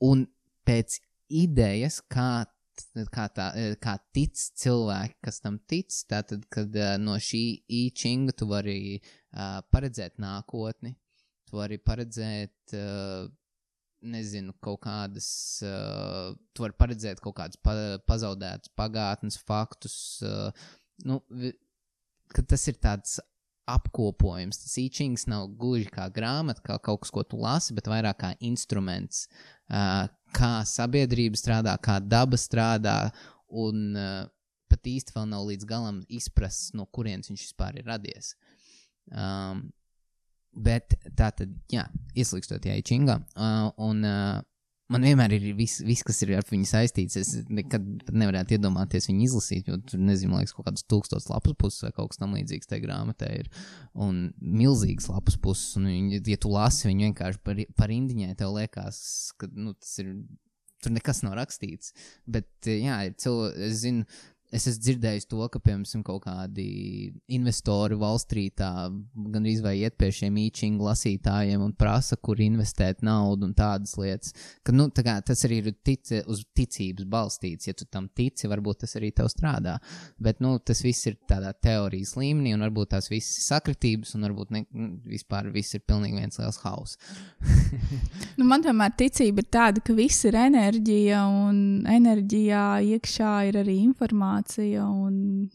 [0.01, 0.25] Un
[0.65, 0.97] pēc
[1.29, 2.47] idejas, kā,
[3.11, 3.51] kā, tā,
[3.83, 7.43] kā tic cilvēki, kas tam tic, tātad, kad no šī
[7.83, 8.97] īčinga tu vari
[9.73, 10.93] paredzēt nākotni,
[11.49, 13.27] tu vari paredzēt, uh,
[14.03, 15.27] nezinu, kaut kādas,
[15.65, 17.75] uh, tu vari paredzēt kaut kādus pa,
[18.07, 19.95] pazaudētus pagātnes faktus.
[20.25, 20.49] Uh,
[21.07, 21.21] nu,
[22.35, 23.19] tas ir tāds
[23.69, 24.59] apkopojums.
[24.59, 28.33] Tas īčings nav gluži kā grāmata, kā kaut kas, ko tu lasi, bet vairāk kā
[28.43, 29.27] instruments,
[29.71, 32.97] uh, kā sabiedrība strādā, kā daba strādā,
[33.53, 34.25] un uh,
[34.71, 38.33] pat īsti vēl nav līdz galam izprasts, no kurienes viņš vispār ir radies.
[39.11, 39.67] Um,
[40.53, 43.19] bet tā tad, jā, ieslīgstot tajā čingā.
[43.33, 44.41] Uh, un uh,
[44.93, 47.17] man vienmēr ir viss, vis, kas ir ar viņu saistīts.
[47.19, 51.85] Es nekad nevarētu iedomāties viņu izlasīt, jo tur nezinu, liekas, kaut kādas tūkstošas lapas puses
[51.85, 53.51] vai kaut kas tam līdzīgs tajā grāmatā ir.
[53.93, 58.55] Un milzīgas lapas puses, un viņi, ja tu lasi viņu vienkārši par, par indiņai, tev
[58.59, 59.03] liekas,
[59.39, 60.15] ka nu, tas ir.
[60.83, 61.93] Tur nekas nav rakstīts.
[62.27, 64.03] Bet, jā, cilvēki, es zinu,
[64.53, 66.67] es esmu dzirdējis to, ka, piemēram, kaut kādi
[67.33, 68.69] investori Wallstreetā
[69.33, 74.33] gandrīz vai iet pie šiem īčingu lasītājiem un prasa, kur investēt naudu un tādas lietas.
[74.63, 77.69] Ka, nu, tā kā, tas arī ir tic, uz ticības balstīts.
[77.69, 79.79] Ja tu tam tici, varbūt tas arī tev strādā.
[80.21, 84.27] Bet nu, tas viss ir tādā teorijas līmenī, un varbūt tās visas ir sakritības, un
[84.29, 86.99] varbūt ne, nu, vispār viss ir pilnīgi viens liels hauss.
[88.37, 91.57] Nu, man tomēr ticība ir tāda, ka viss ir enerģija, un
[91.89, 92.63] enerģijā
[92.95, 94.42] iekšā ir arī informācija,
[94.83, 95.49] un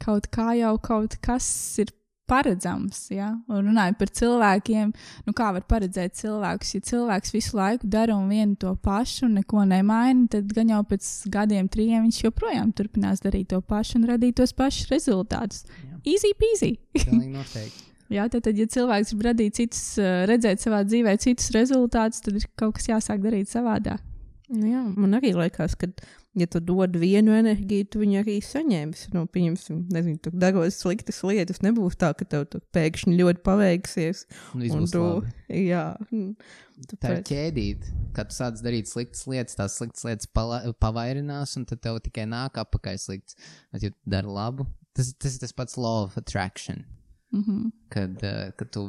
[0.00, 1.46] kaut kā jau kaut kas
[1.82, 1.92] ir
[2.30, 3.08] paredzams.
[3.10, 3.32] Ja?
[3.50, 4.92] Un runājot par cilvēkiem,
[5.26, 9.38] nu kā var paredzēt cilvēkus, ja cilvēks visu laiku dara un vienu to pašu, un
[9.40, 14.08] neko nemaina, tad gan jau pēc gadiem, trim viņš joprojām turpinās darīt to pašu un
[14.12, 15.64] radīt tos pašus rezultātus.
[15.82, 16.02] Jā.
[16.14, 16.74] Easy peasy.
[16.96, 17.86] Pilnīgi noteikti.
[18.10, 22.40] Jā, tad, tad, ja cilvēks grib radīt citus, uh, redzēt savā dzīvē citus rezultātus, tad
[22.40, 24.02] ir kaut kas jāsāk darīt savādāk.
[24.50, 25.86] Nu Jā, man arī liekas, ka,
[26.34, 29.12] ja tu dod vienu enerģiju, tu viņu arī saņemsi.
[29.14, 31.60] Nu, pieņemsim, nezinu, tu daros sliktas lietas.
[31.62, 34.24] Nebūs tā, ka tev pēkšņi ļoti paveiksies.
[34.54, 35.30] Un viss Un tu, labi.
[35.70, 36.34] jā, mm,
[36.80, 37.92] Tā ir tāpēc- ķēdīte.
[38.16, 42.26] Kad tu sāc darīt sliktas lietas, tās sliktas lietas pala- pavairinās, un tad tev tikai
[42.26, 43.36] nāk apakaļ slikts.
[43.72, 46.84] Bet, ja tu dari labu, tas, tas ir tas pats law of attraction.
[47.32, 47.70] Mm -hmm.
[47.88, 48.80] Kad, uh, kad tu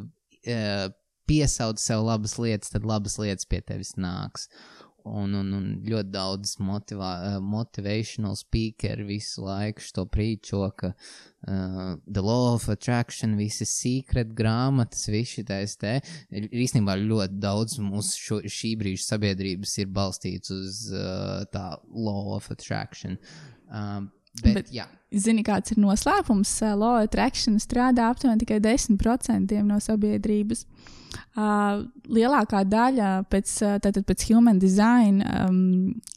[0.47, 0.89] uh,
[1.27, 4.47] piesauc sev labas lietas, tad labas lietas pie tevis nāks.
[5.07, 11.95] Un, un, un ļoti daudz motivā, uh, motivational speakeri visu laiku to prīčo, ka uh,
[12.05, 15.97] The Law of Attraction, visas secret grāmatas, visi tais te.
[16.31, 22.51] Īstenībā ļoti daudz mūsu šo, šī brīža sabiedrības ir balstīts uz uh, tā Law of
[22.53, 23.17] Attraction.
[23.71, 24.11] Um,
[24.43, 26.53] bet, Bet- jā, Zini, kāds ir noslēpums?
[26.79, 30.63] Law attraction strādā aptuveni tikai 10% no sabiedrības.
[30.63, 30.97] Uh,
[32.17, 35.57] lielākā daļa pēc, uh, tātad pēc human design um,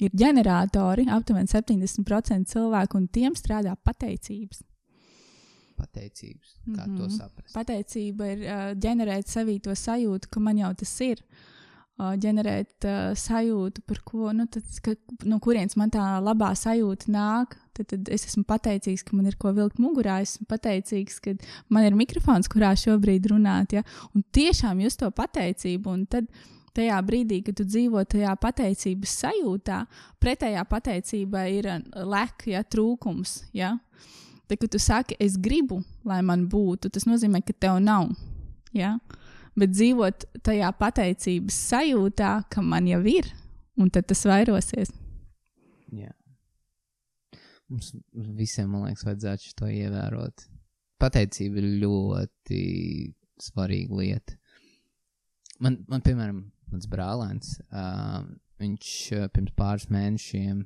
[0.01, 4.63] ir ģeneratori, aptuveni 70% cilvēku, un tiem strādā pateicības.
[5.77, 6.55] pateicības.
[6.65, 6.97] Kā mm -hmm.
[6.97, 7.11] to Mhm.
[7.11, 7.55] saprast?
[7.55, 11.19] Pateicība ir uh, ģenerēt sevī to sajūtu, ka man jau tas ir.
[11.19, 11.54] Uh,
[11.95, 14.97] ģenerēt uh, sajūtu, par ko, nu, tad, ka,
[15.31, 17.55] no kurienes man tā labā sajūta nāk.
[17.75, 20.21] Tad, tad es esmu pateicīgs, ka man ir ko vilkt mugurā.
[20.23, 21.37] Es esmu pateicīgs, ka
[21.71, 23.77] man ir mikrofons, kurā šobrīd runāt.
[23.79, 23.85] Ja?
[24.15, 25.95] Un tiešām just to pateicību.
[25.95, 26.27] Un tad
[26.75, 29.81] tajā brīdī, kad tu dzīvo tajā pateicības sajūtā,
[30.23, 33.45] pretējā pateicībai ir uh, lek, ja, trūkums.
[33.55, 33.77] Ja?
[34.49, 38.11] Tad, kad tu saki, es gribu, lai man būtu, tas nozīmē, ka tev nav.
[38.75, 38.97] Ja?
[39.55, 43.29] Bet dzīvot tajā pateicības sajūtā, ka man jau ir,
[43.79, 44.91] un tad tas vairosies.
[45.95, 46.11] Jā.
[47.71, 47.93] Mums
[48.39, 50.49] visiem, man liekas, vajadzētu to ievērot.
[51.01, 52.65] Pateicība ir ļoti
[53.43, 54.37] svarīga lieta.
[55.63, 58.27] Man, man piemēram, mans brālēns, uh,
[58.63, 60.65] viņš uh, pirms pāris mēnešiem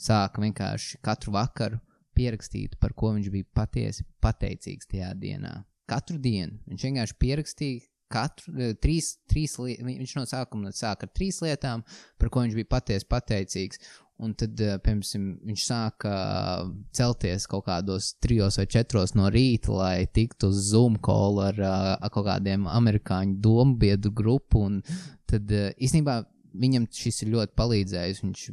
[0.00, 1.80] sāka vienkārši katru vakaru
[2.16, 5.58] pierakstīt, par ko viņš bija patiesi pateicīgs tajā dienā.
[5.88, 7.84] Katru dienu viņš vienkārši pierakstīja.
[8.12, 11.82] Katru, eh, trīs, trīs li viņš no sākuma sāka ar trīs lietām,
[12.20, 13.80] par ko viņš bija patiesi pateicīgs.
[14.22, 19.74] Un tad, eh, piemēram, viņš sāka uh, celties kaut kādos trijos vai četros no rīta,
[19.76, 24.62] lai tiktu uz Zoom call ar uh, kaut kādiem amerikāņu domu biedru grupu.
[24.70, 24.80] Un
[25.28, 26.22] tad īstenībā
[26.56, 28.22] viņam šis ir ļoti palīdzējis.
[28.24, 28.46] Viņš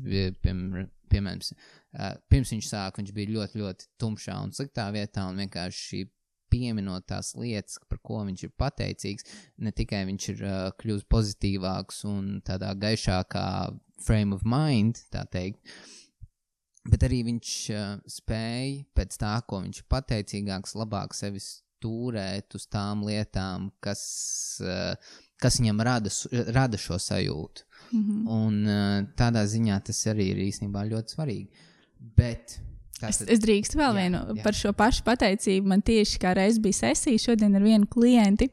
[0.44, 6.04] piemēram, piemēram pirms viņš sāka, viņš bija ļoti, ļoti tumšā un sliktā vietā un vienkārši
[6.54, 9.28] pieminot tās lietas, par ko viņš ir pateicīgs,
[9.66, 13.48] ne tikai viņš ir uh, kļuvis pozitīvāks un tādā gaišākā
[14.04, 15.74] frame of mind, tā teikt,
[16.90, 22.68] bet arī viņš uh, spēja pēc tā, ko viņš ir pateicīgāks, labāk sevi stūrēt uz
[22.72, 24.04] tām lietām, kas,
[24.64, 24.94] uh,
[25.42, 26.12] kas viņam rada,
[26.56, 27.66] rada šo sajūtu.
[27.94, 28.28] Mm -hmm.
[28.32, 31.66] Un uh, tādā ziņā tas arī ir īstenībā ļoti svarīgi.
[32.18, 32.60] Bet
[33.04, 34.44] tātad- es drīkstu vēl Jā, vienu jā.
[34.44, 35.70] par šo pašu pateicību.
[35.74, 38.50] Man tieši kā reiz bija sesija šodien ar vienu klienti.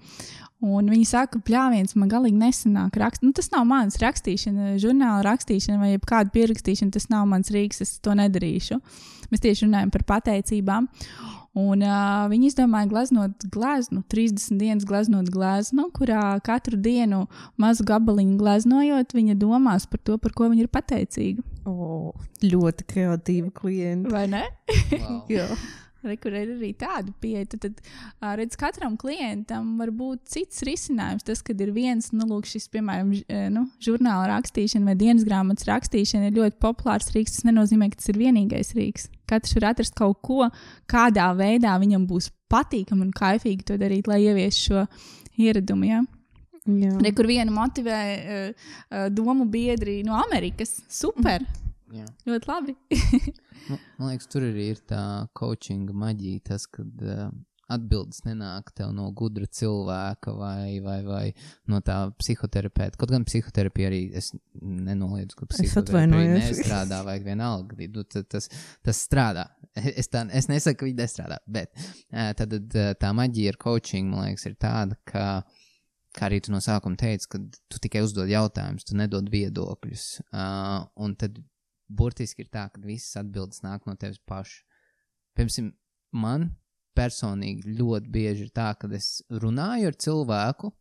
[0.61, 2.97] Un viņi saka, ka pļāviens man galīgi nesanāk.
[3.01, 6.93] Rakst, nu, tas nav mans rakstīšana, žurnāla rakstīšana vai kāda pierakstīšana.
[6.93, 8.77] Tas nav mans rīks, es to nedarīšu.
[9.33, 10.89] Mēs tieši runājam par pateicībām.
[11.61, 17.25] Un uh, viņi izdomāja gleznot gleznu, 30 dienas gleznot gleznu, kurā katru dienu
[17.59, 21.43] mazu gabaliņu gleznojot, viņa domās par to, par ko viņa ir pateicīga.
[21.69, 22.13] O,
[22.45, 24.13] ļoti kreatīva klienta.
[24.15, 24.47] Vai ne?
[24.95, 25.23] wow.
[25.29, 25.47] Jā,
[26.01, 27.45] Re, kur ir arī tāda pieeja.
[27.53, 31.27] Tad, tad redz, katram klientam var būt cits risinājums.
[31.29, 35.69] Tas, kad ir viens, nu, lūk, šis, piemēram, ž, nu, žurnāla rakstīšana vai dienas grāmatas
[35.69, 37.37] rakstīšana, ir ļoti populārs rīks.
[37.37, 39.11] Tas nenozīmē, ka tas ir vienīgais rīks.
[39.29, 40.49] Katrs var atrast kaut ko,
[40.91, 44.87] kādā veidā viņam būs patīkami un kaifīgi to darīt, lai ieviestu šo
[45.37, 45.91] ieradumu.
[45.91, 46.01] Ja?
[47.03, 50.77] Re, kur vienu motivē uh, uh, domu biedri no Amerikas.
[50.89, 51.45] Super!
[51.91, 52.07] Jā.
[52.29, 52.77] Ļoti labi.
[53.67, 55.05] Man, man liekas, tur arī ir tā
[55.35, 57.31] coachinga maģija, tas, kad uh,
[57.71, 61.25] atbildes nenāk tev no gudra cilvēka vai, vai, vai
[61.71, 62.99] no tā psihoterapeita.
[62.99, 67.79] Kaut gan psihoterapija arī es nenoliedzu, ka psihoterapija nestrādā vai vienalga.
[67.95, 68.47] Nu, ta- Tas,
[68.87, 69.49] tas strādā.
[70.01, 74.09] Es, tā, es nesaku, ka viņi nestrādā, bet uh, tad, uh, tā maģija ar coaching,
[74.11, 75.27] man liekas, ir tāda, ka
[76.17, 80.07] kā arī tu no sākuma teici, ka tu tikai uzdod jautājumus, tu nedod viedokļus.
[80.31, 81.39] Uh, un tad
[81.91, 84.63] burtiski ir tā, ka visas atbildes nāk no tevis paša.
[85.39, 85.73] Piemēram,
[86.11, 86.51] man
[86.99, 90.73] personīgi ļoti bieži ir tā, ka es runāju ar cilvēku.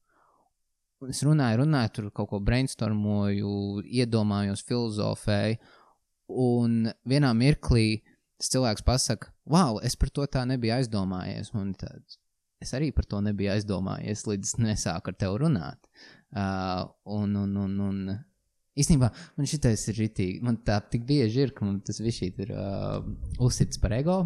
[1.08, 3.52] Es runāju, runāju, tur kaut ko brainstormoju,
[3.88, 5.60] iedomājos, filozofēju.
[6.30, 8.02] Un vienā mirklī
[8.40, 11.54] tas cilvēks pasakā, wow, es par to tā nebiju aizdomājies.
[11.58, 12.19] Un tāds,
[12.64, 15.92] es arī par to nebiju aizdomājies, līdz nesāku ar tevi runāt.
[16.30, 18.02] Uh, un, un, un, un
[18.80, 20.42] īstenībā man šitais ir rītīgi.
[20.46, 23.00] Man tā tik bieži ir, ka man tas viss ir uh,
[23.42, 24.20] uzsits par ego.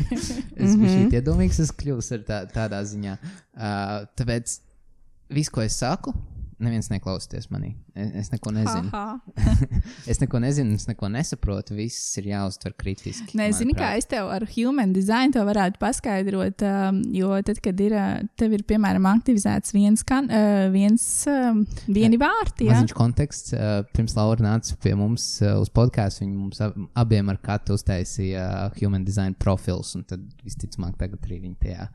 [0.62, 3.18] es biju šī iedomīgs, es kļūstu ar tā, tādā ziņā.
[3.54, 4.56] Uh, tāpēc
[5.34, 6.14] viss, ko es saku,
[6.62, 7.74] neviens neklausties manī.
[7.94, 8.90] Es, neko nezinu.
[10.10, 11.76] es neko nezinu, es neko nesaprotu.
[11.78, 13.36] Viss ir jāuztver kritiski.
[13.38, 16.64] Nezinu, kā es tev ar human design to varētu paskaidrot.
[16.64, 21.64] Um, jo tad, kad ir, uh, tev ir piemēram aktivizēts viens, kan, uh, viens um,
[21.86, 22.68] vieni vārti.
[22.70, 23.54] Jā, viņš konteksts.
[23.54, 26.60] Uh, pirms Laura nāca pie mums uz podkāstu, viņa mums
[26.98, 31.88] abiem ar katru uztaisīja human design profils, un tad visticamāk tagad arī viņa tajā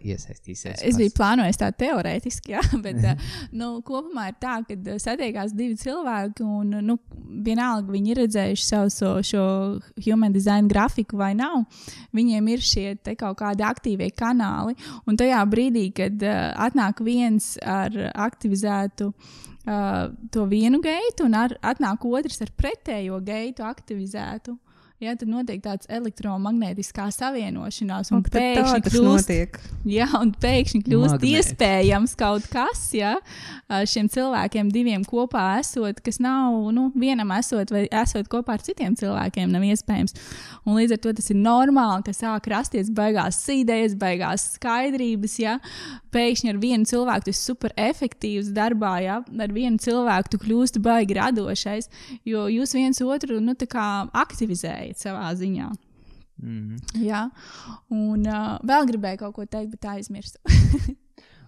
[0.00, 0.80] iesaistīsies.
[0.80, 3.28] Es biju plānojis tā teorētiski, jā, bet uh,
[3.68, 6.96] nu, kopumā ir tā, ka satiekās divi cilvēki, un nu,
[7.44, 9.44] vienalga viņi ir redzējuši savu so, šo
[10.06, 11.64] human design grafiku vai nav.
[12.16, 12.86] Viņiem ir šie
[13.18, 14.76] kaut kādi aktīvie kanāli,
[15.06, 19.12] un tajā brīdī, kad uh, atnāk viens ar aktivizētu.
[19.68, 24.54] Uh, to vienu gaitu, un ar, atnāk otrs ar pretējo gaitu aktivizētu.
[24.98, 29.58] Jā, tad notiek tāds elektromagnētiskā savienošanās, un, un pēkšņi kļūst, notiek.
[29.86, 31.36] jā, un pēkšņi kļūst Magnēt.
[31.38, 33.12] iespējams kaut kas, ja
[33.86, 38.96] šiem cilvēkiem diviem kopā esot, kas nav, nu, vienam esot vai esot kopā ar citiem
[38.98, 40.18] cilvēkiem, nav iespējams.
[40.66, 45.60] Un līdz ar to tas ir normāli, ka sāk rasties baigās idejas, baigās skaidrības, ja
[46.10, 50.82] pēkšņi ar vienu cilvēku tu esi super efektīvs darbā, ja ar vienu cilvēku tu kļūsti
[50.82, 51.86] baigi radošais,
[52.26, 53.86] jo jūs viens otru, nu, tā kā
[54.26, 55.72] aktivizējat iespēja savā ziņā.
[56.38, 57.02] Mm -hmm.
[57.02, 57.28] Jā,
[57.90, 60.38] un uh, vēl gribēju kaut ko teikt, bet aizmirsu.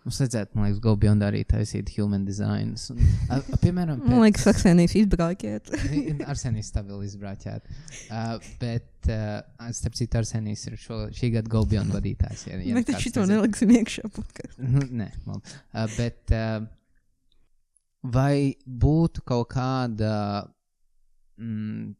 [0.00, 2.72] Mums vajadzētu, man liekas, GoBeyond arī taisīt human design.
[2.90, 4.08] Un, a, a, piemēram, pēc...
[4.08, 5.70] man liekas, Arsenijs izbrauķēt.
[6.32, 7.68] Arsenijs stabili izbrauķēt.
[8.08, 12.46] Uh, bet, uh, starp citu, Arsenijs ir šo, šī gada GoBeyond vadītājs.
[12.48, 14.08] Ja, ja bet šito neliksim iekšā
[14.72, 15.44] nu, nē, man.
[15.44, 16.64] Uh, bet uh,
[18.02, 20.48] vai būtu kaut kāda
[21.36, 21.99] mm,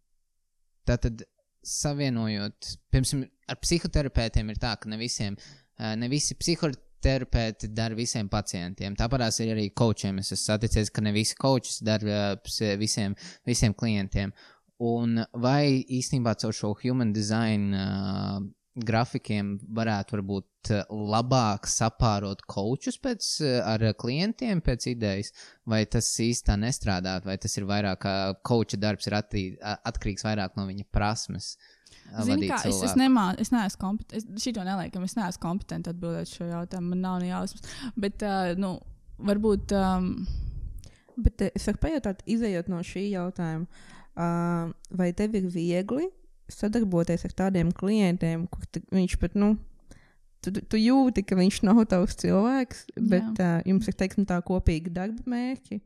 [0.91, 1.25] Tātad,
[1.67, 5.37] savienojot, piemēram, ar psihoterapeitiem ir tā, ka ne, visiem,
[5.79, 8.97] ne visi psihoterapeiti dara visiem pacientiem.
[8.99, 10.23] Tāpat ir arī coachiem.
[10.23, 12.41] Es esmu saticies, ka ne visi coaches dara
[12.81, 14.33] visiem, visiem klientiem.
[14.81, 18.41] Un vai īstenībā caur šo human design uh,
[18.87, 25.33] grafikiem varētu varbūt eh, labāk sapārot kočus pēc, eh, ar klientiem pēc idejas,
[25.69, 28.15] vai tas īstā nestrādāt, vai tas ir vairāk kā
[28.47, 31.55] koča darbs ir attī, atkarīgs vairāk no viņa prasmes.
[32.27, 34.43] Zini, kā, es, es, nemā, es neesmu kompetents.
[34.43, 36.95] Šito neliekam, es neesmu kompetents atbildēt šo jautājumu.
[36.95, 37.67] Man nav ne jausmas.
[37.95, 38.77] Bet, uh, nu,
[39.31, 39.75] varbūt.
[39.79, 40.15] Um...
[41.21, 43.67] Bet es varu pajautāt, izējot no šī jautājuma,
[44.17, 46.07] uh, vai tev ir viegli
[46.55, 49.55] sadarboties ar tādiem klientiem, kur viņš pat, nu,
[50.45, 53.61] tu, tu jūti, ka viņš nav tavs cilvēks, bet Jā.
[53.61, 55.81] uh, jums ir, teiksim, tā kopīga darba mērķi.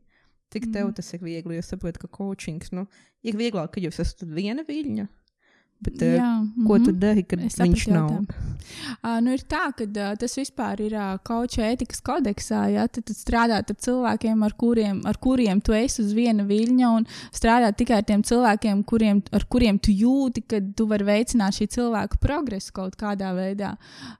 [0.53, 0.95] Cik tev mm.
[0.95, 2.85] tas ir viegli, jo saprotu, ka coachings, nu,
[3.25, 5.07] ir vieglāk, ka jūs esat viena viļņa.
[5.83, 8.13] Bet, Jā, uh, ko tu dari, kad es viņš nav?
[9.03, 12.61] Uh, nu ir tā, ka uh, tas vispār ir uh, kauča ētikas kodeksā.
[12.73, 12.85] Ja?
[12.87, 17.05] Tad, tad strādāt ar cilvēkiem, ar kuriem, ar kuriem tu esi uz viena viļņa, un
[17.35, 21.67] strādāt tikai ar tiem cilvēkiem, kuriem, ar kuriem tu jūti, ka tu vari veicināt šī
[21.75, 23.75] cilvēka progresu kaut kādā veidā.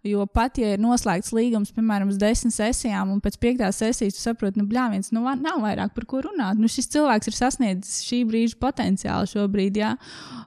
[0.06, 4.26] Jo pat, ja ir noslēgts līgums, piemēram, uz desmit sesijām, un pēc piektās sesijas tu
[4.28, 6.60] saproti, nu, bļāviens, nu, nav vairāk par ko runāt.
[6.60, 9.96] Nu, šis cilvēks ir sasniedzis šī brīža potenciālu šobrīd, ja?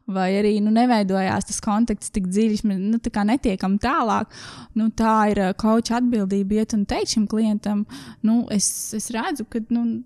[0.08, 4.30] vai arī nu, nevajag neveidojās tas kontakts tik dziļš, mēs nu, netiekam tālāk.
[4.74, 7.86] Nu, tā ir koča uh, atbildība iet un teikt šim klientam,
[8.22, 9.64] nu, es, es redzu, ka.
[9.70, 10.04] Nu,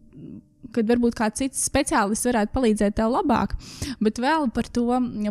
[0.72, 3.50] kad varbūt kāds cits speciālists varētu palīdzēt tev labāk.
[4.00, 4.86] Bet vēl par to,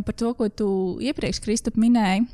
[0.06, 0.68] par to ko tu
[1.02, 2.28] iepriekš, Kristap, minēji.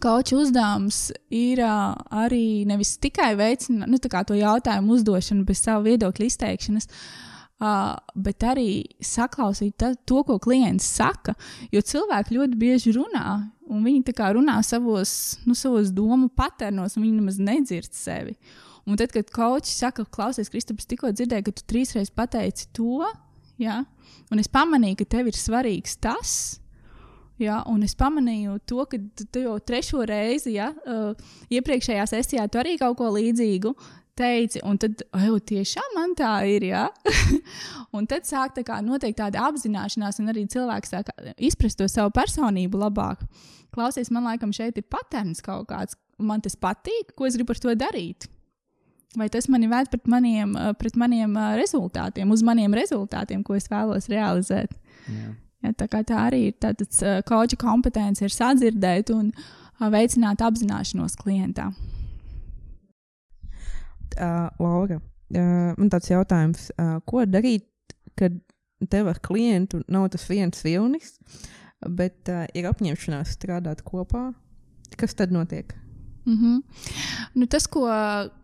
[0.00, 6.30] Kauča uzdevums ir uh, arī nevis tikai veicināt nu, to jautājumu uzdošanu bez savu viedokļu
[6.30, 7.25] izteikšanas, uh,
[7.56, 11.32] Uh, bet arī saklausīt ta, to, ko klients saka.
[11.72, 13.30] Jo cilvēki ļoti bieži runā,
[13.72, 18.36] un viņi runā savos, nu, savos domu patērnos, un viņi nemaz nedzird sevi.
[18.86, 23.08] Un tad, kad koči saka, klausies, Kristaps, tikko dzirdēju, ka tu trīsreiz pateici to,
[23.58, 23.84] ja?
[24.30, 26.60] un es pamanīju, ka tev ir svarīgs tas.
[27.40, 29.00] Ja, un es pamanīju to, ka
[29.32, 31.16] tu jau trešo reizi, ja, uh,
[31.52, 33.74] iepriekšējā sesijā, tu arī kaut ko līdzīgu
[34.16, 36.86] teici, un tad, oh, tiešām man tā ir, jā.
[37.96, 42.14] un tad sāk tā kā notiek tāda apzināšanās, un arī cilvēks sāk izprast to savu
[42.16, 43.24] personību labāk.
[43.76, 47.62] Klausies, man laikam šeit ir patērns kaut kāds, man tas patīk, ko es gribu ar
[47.62, 48.28] to darīt.
[49.16, 54.10] Vai tas mani ved pret maniem, pret maniem rezultātiem, uz maniem rezultātiem, ko es vēlos
[54.12, 54.74] realizēt?
[55.08, 55.32] Jā.
[55.64, 56.86] Ja, tā, tā arī ir tāda
[57.26, 59.30] koča kompetence, ir sadzirdēt un
[59.80, 61.70] veicināt apzināšanos klientā.
[64.20, 67.68] Uh, Laura, uh, man tāds jautājums, uh, ko darīt,
[68.18, 68.36] kad
[68.90, 71.16] tev ar klientu nav tas viens vilnis,
[71.86, 74.30] bet uh, ir apņemšanās strādāt kopā?
[74.96, 75.74] Kas tad notiek?
[76.26, 76.62] Mm -hmm.
[77.34, 77.86] nu, tas, ko,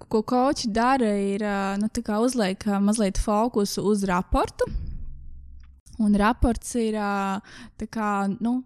[0.08, 1.42] ko koči dara, ir
[1.80, 1.88] nu,
[2.24, 4.64] uzliek mazliet fokusu uz raportu.
[5.98, 6.94] Un raports ir
[7.90, 8.62] kā, nu,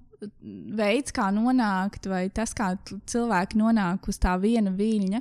[0.76, 2.72] veids, kā nonākt, vai tas, kā
[3.10, 5.20] cilvēki nonāk uz tā viena viļņa.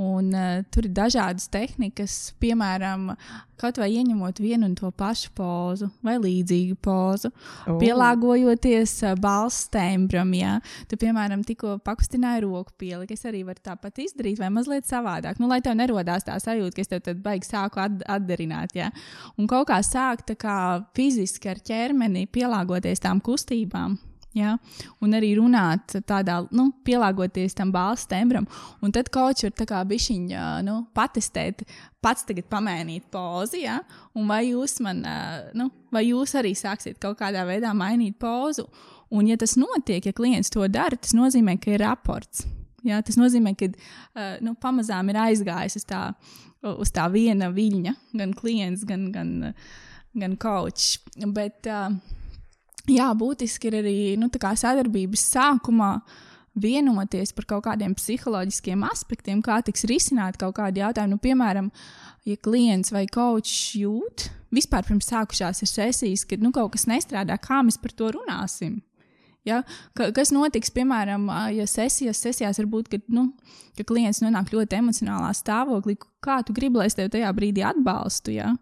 [0.00, 3.12] Un, uh, tur ir dažādas tehnikas, piemēram,
[3.60, 7.78] kaut vai ieņemot vienu un to pašu pozu vai līdzīgu pozu, oh.
[7.80, 10.32] pielāgojoties uh, balss tembram.
[10.36, 10.58] Ja?
[10.90, 15.40] Tu, piemēram, tikko pakustināji roku pielikt, es arī varu tāpat izdarīt, vai mazliet savādāk.
[15.42, 18.76] Nu, lai tev nerodās tā sajūta, ka es tev tad baigi sāku at atdarināt.
[18.76, 18.90] Ja?
[19.38, 20.58] Un kaut kā sākt kā
[20.96, 23.96] fiziski ar ķermeni pielāgoties tām kustībām.
[24.34, 24.56] Ja?
[25.02, 28.48] Un arī runāt tādā, nu, pielāgoties tam balss tembram.
[28.82, 31.62] Un tad kočs var tā kā bišķiņa, nu, patestēt,
[32.02, 33.78] pats tagad pamainīt pozi, ja?
[34.18, 35.04] un vai jūs man,
[35.54, 38.66] nu, vai jūs arī sāksiet kaut kādā veidā mainīt pozu.
[39.14, 42.42] Un, ja tas notiek, ja klients to dara, tas nozīmē, ka ir raports.
[42.82, 42.98] Ja?
[43.06, 43.70] Tas nozīmē, ka
[44.42, 46.02] nu, pamazām ir aizgājis uz tā,
[46.74, 49.54] uz tā viena viļņa, gan klients, gan, gan,
[50.18, 50.98] gan kočs.
[51.30, 51.94] Bet, uh,
[52.90, 55.90] jā, būtiski ir arī nu, sadarbības sākumā
[56.54, 61.16] vienoties par kaut kādiem psiholoģiskiem aspektiem, kā tiks risināt kaut kādi jautājumi.
[61.16, 61.70] Nu, piemēram,
[62.28, 67.62] ja klients vai kočs jūt, vispār pirms sākušās sesijas, kad nu, kaut kas nestrādā, kā
[67.66, 68.82] mēs par to runāsim.
[69.44, 69.60] Ja?
[69.96, 73.28] Ka, kas notiks, piemēram, ja sesijās var būt, ka, nu,
[73.76, 78.38] ka klients nonāk ļoti emocionālā stāvoklī, kā tu gribi, lai es tevi tajā brīdī atbalstu.
[78.38, 78.54] Ja?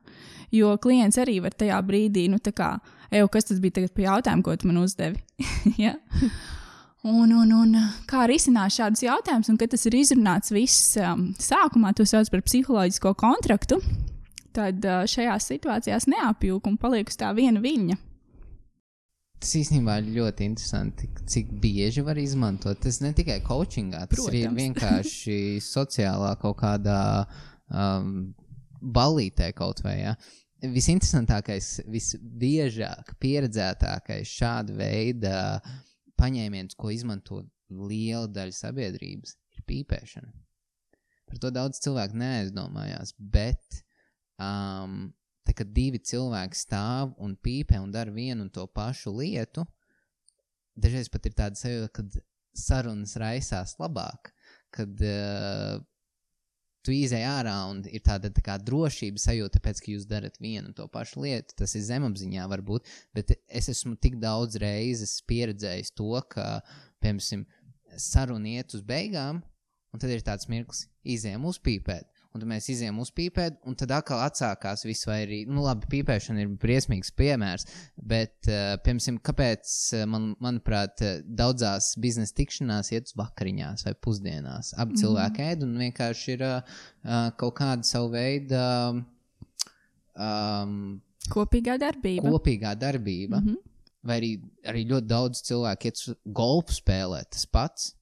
[0.53, 2.75] Jo klients arī var tajā brīdī, nu, tā kā,
[3.12, 5.20] Eju, kas tas bija par jautājumu, ko tu man uzdevi?
[5.84, 5.98] ja?
[7.02, 7.74] Un, un, un
[8.08, 12.44] kā risināt šādus jautājumus, un kad tas ir izrunāts viss um, sākumā, to sauc par
[12.46, 13.80] psiholoģisko kontraktu,
[14.56, 17.98] tad uh, šajās situācijās neapjūk un paliek uz tā viena viļņa.
[19.42, 22.78] Tas īstenībā ir ļoti interesanti, cik bieži var izmantot.
[22.84, 24.38] Tas ne tikai coachingā, tas Protams.
[24.38, 25.38] ir vienkārši
[25.74, 27.00] sociālā kaut kādā
[27.66, 28.30] um,
[28.78, 29.96] balītē kaut vai.
[30.04, 30.14] Ja?
[30.70, 35.34] Visinteresantākais, visbiežāk pieredzētākais šāda veida
[36.20, 37.42] paņēmiens, ko izmanto
[37.72, 40.30] liela daļa sabiedrības, ir pīpēšana.
[41.26, 43.80] Par to daudz cilvēku neaizdomājās, bet
[44.36, 45.08] um,
[45.46, 49.64] tā, kad divi cilvēki stāv un pīpē un dara vienu un to pašu lietu,
[50.76, 52.06] dažreiz pat ir tāda sajūta, ka
[52.54, 54.30] sarunas raisās labāk,
[54.72, 55.80] kad uh,
[56.85, 60.70] tu izēj ārā un ir tāda tā kā drošības sajūta, tāpēc, ka jūs darat vienu
[60.70, 61.57] un to pašu lietu.
[61.59, 66.61] Tas ir zemapziņā, varbūt, bet es esmu tik daudz reizes pieredzējis to, ka,
[67.05, 67.47] piemēram,
[68.01, 69.43] saruna iet uz beigām,
[69.93, 73.93] un tad ir tāds mirklis, izējām uzpīpēt un tad mēs izējām uz pīpēt, un tad
[73.95, 77.66] atkal atsākās viss, vai arī, nu, labi, pīpēšana ir briesmīgs piemērs,
[77.97, 79.72] bet, uh, piemēram, kāpēc,
[80.09, 84.74] man, manuprāt, daudzās biznesa tikšanās iet uz vakariņās vai pusdienās.
[84.76, 86.76] Abi mm cilvēki ēd un vienkārši ir uh,
[87.41, 88.61] kaut kāda savu veidu.
[90.12, 91.01] Um,
[91.33, 92.30] Kopīgā darbība.
[92.30, 93.41] Kopīgā darbība.
[93.41, 93.70] Mm -hmm.
[94.03, 94.30] Vai arī,
[94.66, 97.93] arī ļoti daudz cilvēku iet uz golfu spēlēt tas pats.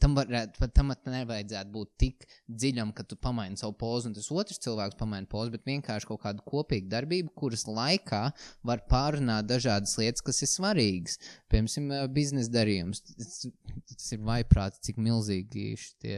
[0.00, 4.58] Tam, varētu, tam nevajadzētu būt tik dziļam, ka tu pamaini savu pozu, un tas otrs
[4.64, 8.22] cilvēks pamaina pozu, bet vienkārši kaut kādu kopīgu darbību, kuras laikā
[8.66, 11.20] var pārunāt dažādas lietas, kas ir svarīgas.
[11.52, 13.04] Piemēram, biznesa darījums.
[13.10, 13.44] Tas,
[13.92, 16.16] tas ir vaiprāts, cik milzīgi šie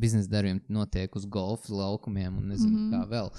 [0.00, 2.96] biznesa darījumi notiek uz golfa laukumiem un nezinu, mm -hmm.
[2.96, 3.32] kā vēl.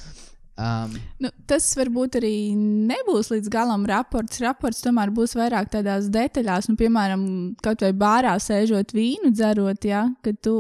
[0.53, 4.37] Um, nu, tas varbūt arī nebūs līdz galam raports.
[4.43, 7.23] Raports tomēr būs vairāk tādās detaļās, nu, piemēram,
[7.65, 10.53] kaut vai bārā sēžot vīnu, dzerot, ja, kad tu,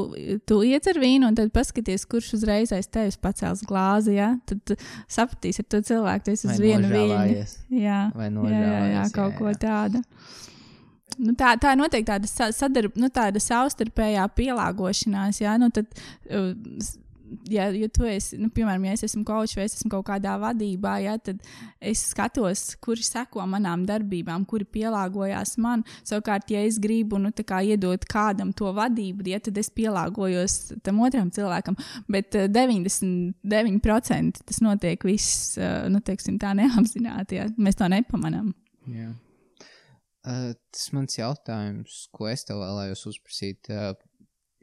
[0.49, 4.15] tu iedzer vīnu un tad paskaties, kurš uzreiz aiz tevis pacels glāzi.
[4.17, 4.73] Ja, tad
[5.05, 7.45] sapratīsi ar to cilvēku, tas uz vienu vīnu.
[7.77, 9.37] Jā, vai jā, jā, jā, kaut jā, jā.
[9.37, 10.03] ko tādu.
[11.21, 15.43] Nu, tā, tā ir noteikti tāda, sadarb, nu, tāda savstarpējā pielāgošanās.
[15.43, 15.93] Jā, nu, tad,
[16.33, 16.49] uh,
[17.49, 20.35] ja, ja tu esi, nu, piemēram, ja es esmu kočs vai es esmu kaut kādā
[20.41, 21.41] vadībā, ja, tad
[21.83, 25.83] es skatos, kuri seko manām darbībām, kuri pielāgojās man.
[26.07, 31.01] Savukārt, ja es gribu nu, kā, iedot kādam to vadību, ja, tad es pielāgojos tam
[31.05, 31.75] otram cilvēkam.
[32.11, 37.41] Bet uh, 99% tas notiek viss, uh, nu, teiksim, tā neapzināti.
[37.41, 37.49] Ja.
[37.57, 38.53] Mēs to nepamanām.
[38.87, 39.13] Yeah.
[40.23, 43.67] Uh, tas mans jautājums, ko es tev vēlējos uzprasīt.
[43.67, 43.91] Uh,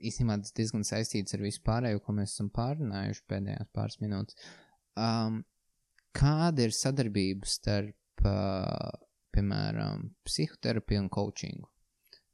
[0.08, 4.52] īstenībā tas diezgan saistīts ar visu pārējo, ko mēs esam pārunājuši pēdējās pāris minūtes.
[5.00, 5.42] Um,
[6.16, 8.90] kāda ir sadarbība starp, uh,
[9.34, 11.70] piemēram, psihoterapiju un coachingu?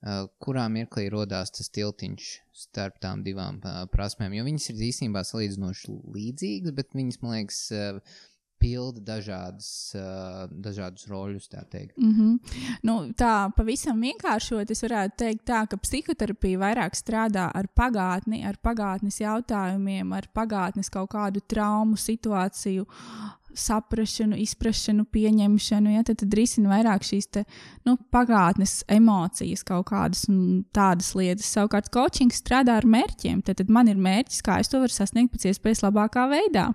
[0.04, 2.30] uh, kurā mirklī radās tas tiltiņš
[2.66, 4.36] starp tām divām uh, prasmēm.
[4.38, 8.18] Jo viņas ir īstenībā salīdzinoši līdzīgas, bet viņas, man liekas, uh,
[8.58, 11.96] pilda dažādas, uh, dažādus roļus, tā teikt.
[11.98, 12.58] Mm -hmm.
[12.82, 18.56] nu, tā pavisam vienkāršot, es varētu teikt, tā, ka psihoterapija vairāk strādā ar pagātni, ar
[18.62, 22.86] pagātnes jautājumiem, ar pagātnes kaut kādu traumu situāciju
[23.58, 25.94] saprāšanu, izpratšanu, pieņemšanu.
[25.96, 27.42] Ja, tad, tad risina vairāk šīs te,
[27.88, 30.26] nu, pagātnes emocijas, kaut kādas
[30.76, 31.48] tādas lietas.
[31.56, 33.42] Savukārt, coaching strādā ar mērķiem.
[33.46, 36.68] Tad, tad man ir mērķis, kā es to varu sasniegt pēc iespējas labākā veidā.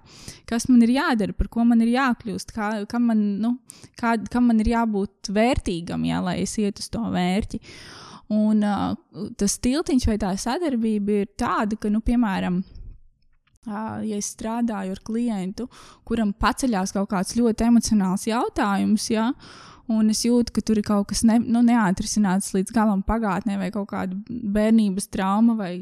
[0.49, 3.55] Kas man ir jādara, par ko man ir jākļūst, kā, kam, man, nu,
[3.99, 7.61] kā, kam man ir jābūt vērtīgam, ja, lai es ietu uz to mērķi.
[8.31, 8.93] Un uh,
[9.39, 12.61] tas tiltiņš vai tā sadarbība ir tāda, ka, nu, piemēram,
[13.67, 15.67] ja es strādāju ar klientu,
[16.07, 19.27] kuram paceļās kaut kāds ļoti emocionāls jautājums, ja,
[19.91, 23.69] un es jūtu, ka tur ir kaut kas ne, nu, neatrisināts līdz galam pagātnē, vai
[23.73, 25.73] kaut kāda bērnības trauma, vai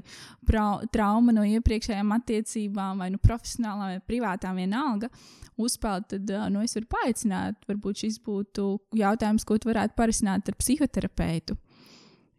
[0.47, 5.11] pra, trauma no iepriekšējām attiecībām, vai nu, profesionālām, vai privātām, vienalga.
[5.59, 10.59] Uzspēlēt, tad nu, es varu paaicināt, varbūt šis būtu jautājums, ko tu varētu parisināt ar
[10.59, 11.55] psihoterapeitu.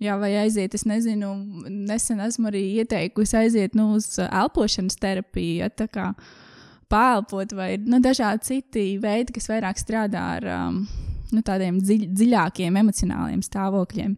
[0.00, 1.34] Jā, vai aiziet, es nezinu,
[1.68, 6.06] nesen esmu arī ieteikusi aiziet nu, uz elpošanas terapiju, ja, tā kā
[6.90, 10.78] pāelpot, vai nu, dažādi citi veidi, kas vairāk strādā ar um,
[11.34, 14.16] nu, tādiem dziļ, dziļākiem emocionāliem stāvokļiem.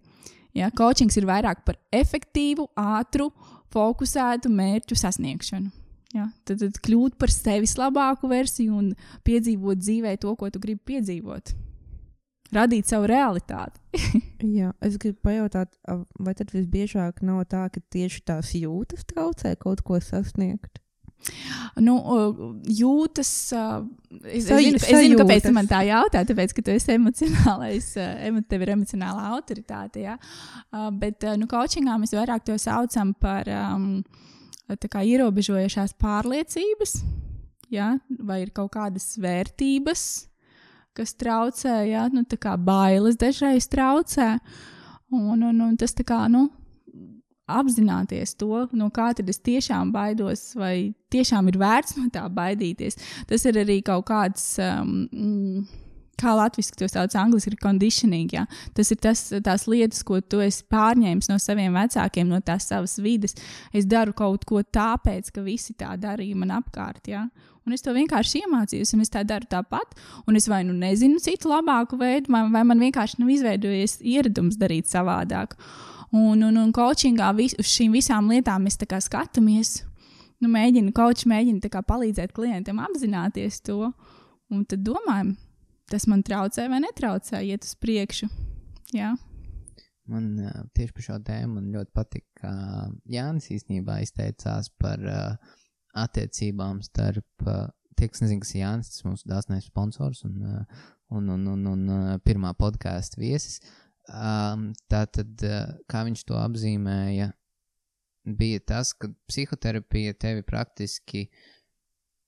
[0.55, 3.33] Ja, coachings ir vairāk par efektīvu, ātru,
[3.75, 5.73] fokusētu mērķu sasniegšanu.
[6.15, 8.95] Ja, tad, tad kļūt par sevis labāku versiju un
[9.27, 11.57] piedzīvot dzīvē to, ko tu gribi piedzīvot
[12.55, 13.81] radīt savu realitāti.
[14.59, 15.75] Jā, es gribu pajautāt,
[16.19, 20.83] vai tad visbiežāk nav tā, ka tieši tās jūtas traucē kaut ko sasniegt?
[21.79, 21.95] Nu,
[22.67, 23.63] jūtas, es, Sa,
[24.27, 27.93] es, zinu, es zinu, kāpēc man tā jautā, tāpēc, ka tu esi emocionālais,
[28.51, 30.17] tev ir emocionāla autoritāte, jā.
[30.99, 36.99] Bet, nu, coachingā mēs vairāk to saucam par kā, ierobežojušās pārliecības,
[37.73, 40.07] jā, vai ir kaut kādas vērtības,
[40.97, 42.25] kas traucē, ja nu,
[42.59, 44.39] bailes dažreiz traucē.
[45.13, 46.49] Un, un, un tas tā kā, nu,
[47.53, 52.99] apzināties to, no kā tad es tiešām baidos, vai tiešām ir vērts no tā baidīties.
[53.29, 54.55] Tas ir arī kaut kāds.
[54.63, 55.81] Um, mm,
[56.23, 58.35] kā latviešu to sauc, angļuiski ir conditioning.
[58.37, 58.45] Ja?
[58.77, 62.99] Tas ir tas, tās lietas, ko tu esi pārņēmis no saviem vecākiem, no tās savas
[63.03, 63.35] vidas.
[63.75, 67.11] Es daru kaut ko tāpēc, ka visi tā darīja man apkārt.
[67.11, 67.27] Ja?
[67.63, 69.95] Un es to vienkārši iemācījos, un es tā daru tāpat.
[70.27, 74.91] Un es vai nu nezinu citu labāku veidu, vai man vienkārši nav izveidojies ieradums darīt
[74.91, 75.55] savādāk.
[76.13, 79.81] Un, un, un coachingā vis, uz šīm visām lietām mēs skatāmies.
[80.43, 83.93] Nu, mēģinu, coach mēģina palīdzēt klientam apzināties to,
[84.51, 85.37] un tad domājam,
[85.87, 88.27] tas man traucē vai netraucē iet uz priekšu.
[88.93, 89.15] Jā.
[90.11, 90.35] Man
[90.75, 92.51] tieši par šo tēmu ļoti patīk, ka
[93.07, 95.53] Jānis īstenībā izteicās par uh,
[95.99, 97.69] attiecībām starp uh,
[97.99, 100.83] tie, kas nezina, kas ir Jānis, tas mūsu dāsnais sponsors un, uh,
[101.13, 103.61] un, un, un, un uh, pirmā podkāstu viesis.
[104.11, 105.45] Um, tā tad,
[105.87, 107.31] kā viņš to apzīmēja,
[108.25, 111.29] bija tas, ka psihoterapija tevi praktiski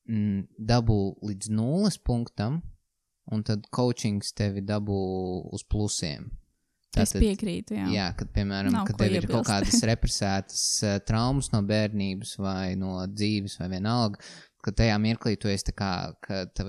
[0.09, 2.61] mm, dabū līdz nulles punktam,
[3.33, 5.01] un tad coachings tevi dabū
[5.55, 6.31] uz plusiem.
[6.95, 7.77] Tātad, es piekrītu.
[7.77, 9.29] Jā, jā kad, piemēram, Nav kad tev iebilst.
[9.29, 14.23] ir kaut kādas represētas uh, traumas no bērnības vai no dzīves vai vienalga,
[14.65, 15.91] ka tajā mirklī tu esi kā,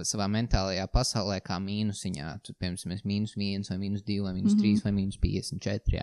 [0.08, 2.32] savā mentālajā pasaulē kā mīnusiņā.
[2.44, 4.66] Tu, piemēram, esi mīnus viens vai mīnus divi vai mīnus mm -hmm.
[4.66, 6.02] trīs vai mīnus piecdesmit četri.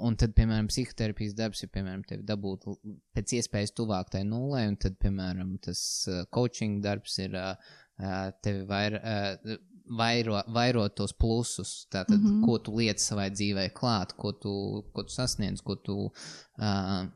[0.00, 2.64] Un tad, piemēram, psihoterapijas darbs ir, piemēram, tevi dabūt
[3.16, 7.54] pēc iespējas tuvāk tai nulē, un tad, piemēram, tas uh, coaching darbs ir uh,
[8.40, 9.04] tevi vairāk.
[9.04, 9.58] Uh,
[9.96, 12.44] vairo, vairot tos plusus, tātad, mm -hmm.
[12.46, 16.10] ko tu lieti savai dzīvē klāt, ko tu, ko tu sasniedz, ko tu.
[16.58, 17.08] Uh,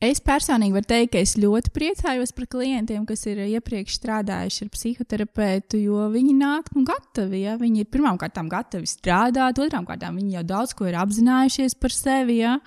[0.00, 4.70] Es personīgi varu teikt, ka es ļoti priecājos par klientiem, kas ir iepriekš strādājuši ar
[4.74, 7.44] psihoterapeitu, jo viņi nāk nu, gatavi.
[7.44, 7.56] Ja?
[7.56, 11.90] Viņi ir pirmām kārtām gatavi strādāt, otrām kārtām viņi jau daudz ko ir apzinājušies par
[11.90, 12.40] sevi.
[12.42, 12.58] Ja?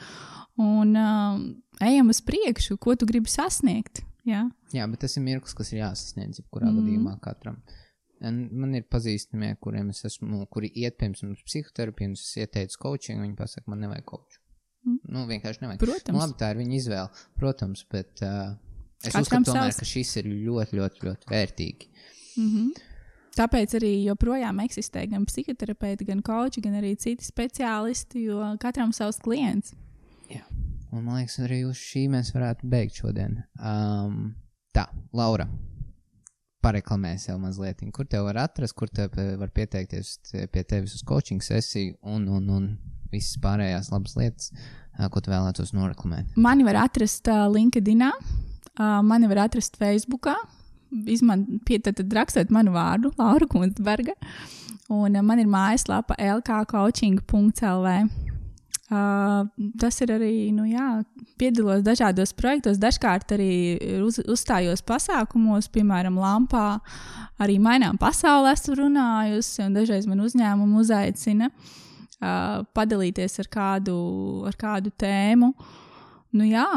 [0.55, 4.05] Un um, ejam uz priekšu, ko tu gribi sasniegt.
[4.23, 4.49] Ja?
[4.71, 6.79] Jā, bet tas ir mirklis, kas ir jāsasniedz jebkurā mm.
[6.79, 7.59] gadījumā katram.
[7.59, 7.84] Uh,
[8.25, 13.37] Man ir pazīstami, kuriem es esmu, kuri iet pirms psihoterapijas, un es ieteicu coaching, viņi
[13.37, 14.39] pasaka, man nevajag coach.
[14.85, 14.99] Mm.
[15.13, 15.81] Nu, vienkārši nevajag.
[15.83, 16.15] Protams.
[16.15, 18.55] Nu, labi, tā ir viņa izvēle, protams, bet uh,
[19.01, 19.81] es Katram uzskatu, tomēr, savs...
[19.81, 21.89] ka šis ir ļoti, ļoti, ļoti vērtīgi.
[22.35, 22.91] Mm -hmm.
[23.35, 29.19] Tāpēc arī joprojām eksistē gan psihoterapeiti, gan koči, gan arī citi speciālisti, jo katram savs
[29.19, 29.75] klients.
[30.31, 30.45] Jā,
[30.91, 33.41] un man liekas, arī uz šī mēs varētu beigt šodien.
[33.59, 34.35] Um,
[34.73, 35.49] tā, Laura
[36.65, 40.17] pareklamē sev mazliet, kur te var atrast, kur te var pieteikties
[40.51, 42.67] pie tevis uz coaching sesiju un, un, un
[43.13, 44.51] visas pārējās labas lietas,
[44.97, 46.35] uh, ko tu vēlētos noreklamēt.
[46.41, 48.05] Mani var atrast uh, LinkedIn,
[49.05, 50.31] mani var atrast Facebook.
[50.95, 54.15] Izmantojiet, rakstot manu vārdu, Laura Kunstberga.
[54.93, 58.24] Un man ir mājaslapa lkcoaching.lv.
[58.85, 59.47] Uh,
[59.81, 60.99] tas ir arī, nu, jā,
[61.41, 63.49] piedalos dažādos projektos, dažkārt arī
[64.05, 66.83] uz, uzstājos pasākumos, piemēram, Lampā.
[67.41, 73.97] Arī mainām pasauli, esmu runājusi, un dažreiz man uzņēmumu uzaicina uh, padalīties ar kādu,
[74.45, 75.49] ar kādu tēmu.
[76.37, 76.69] Nu, jā,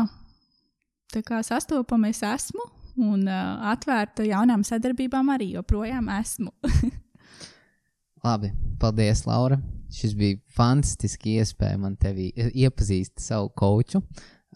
[1.12, 2.70] tā kā sastopamies esmu,
[3.04, 6.56] un uh, atvērta jaunām sadarbībām arī joprojām esmu.
[8.24, 9.60] Labi, paldies, Laura
[9.94, 14.02] šis bija fantastiski iespēja man tevi iepazīt savu koču.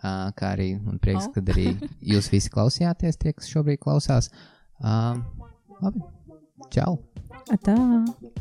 [0.03, 1.33] Uh, kā arī man prieks, oh.
[1.37, 1.77] ka arī
[2.13, 4.33] jūs visi klausījāties, tie, kas šobrīd klausās.
[4.83, 5.21] Uh,
[5.79, 6.03] labi,
[6.75, 6.99] čau!
[7.53, 7.77] Atā.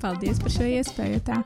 [0.02, 1.20] Paldies par šo iespēju!
[1.26, 1.42] Tā.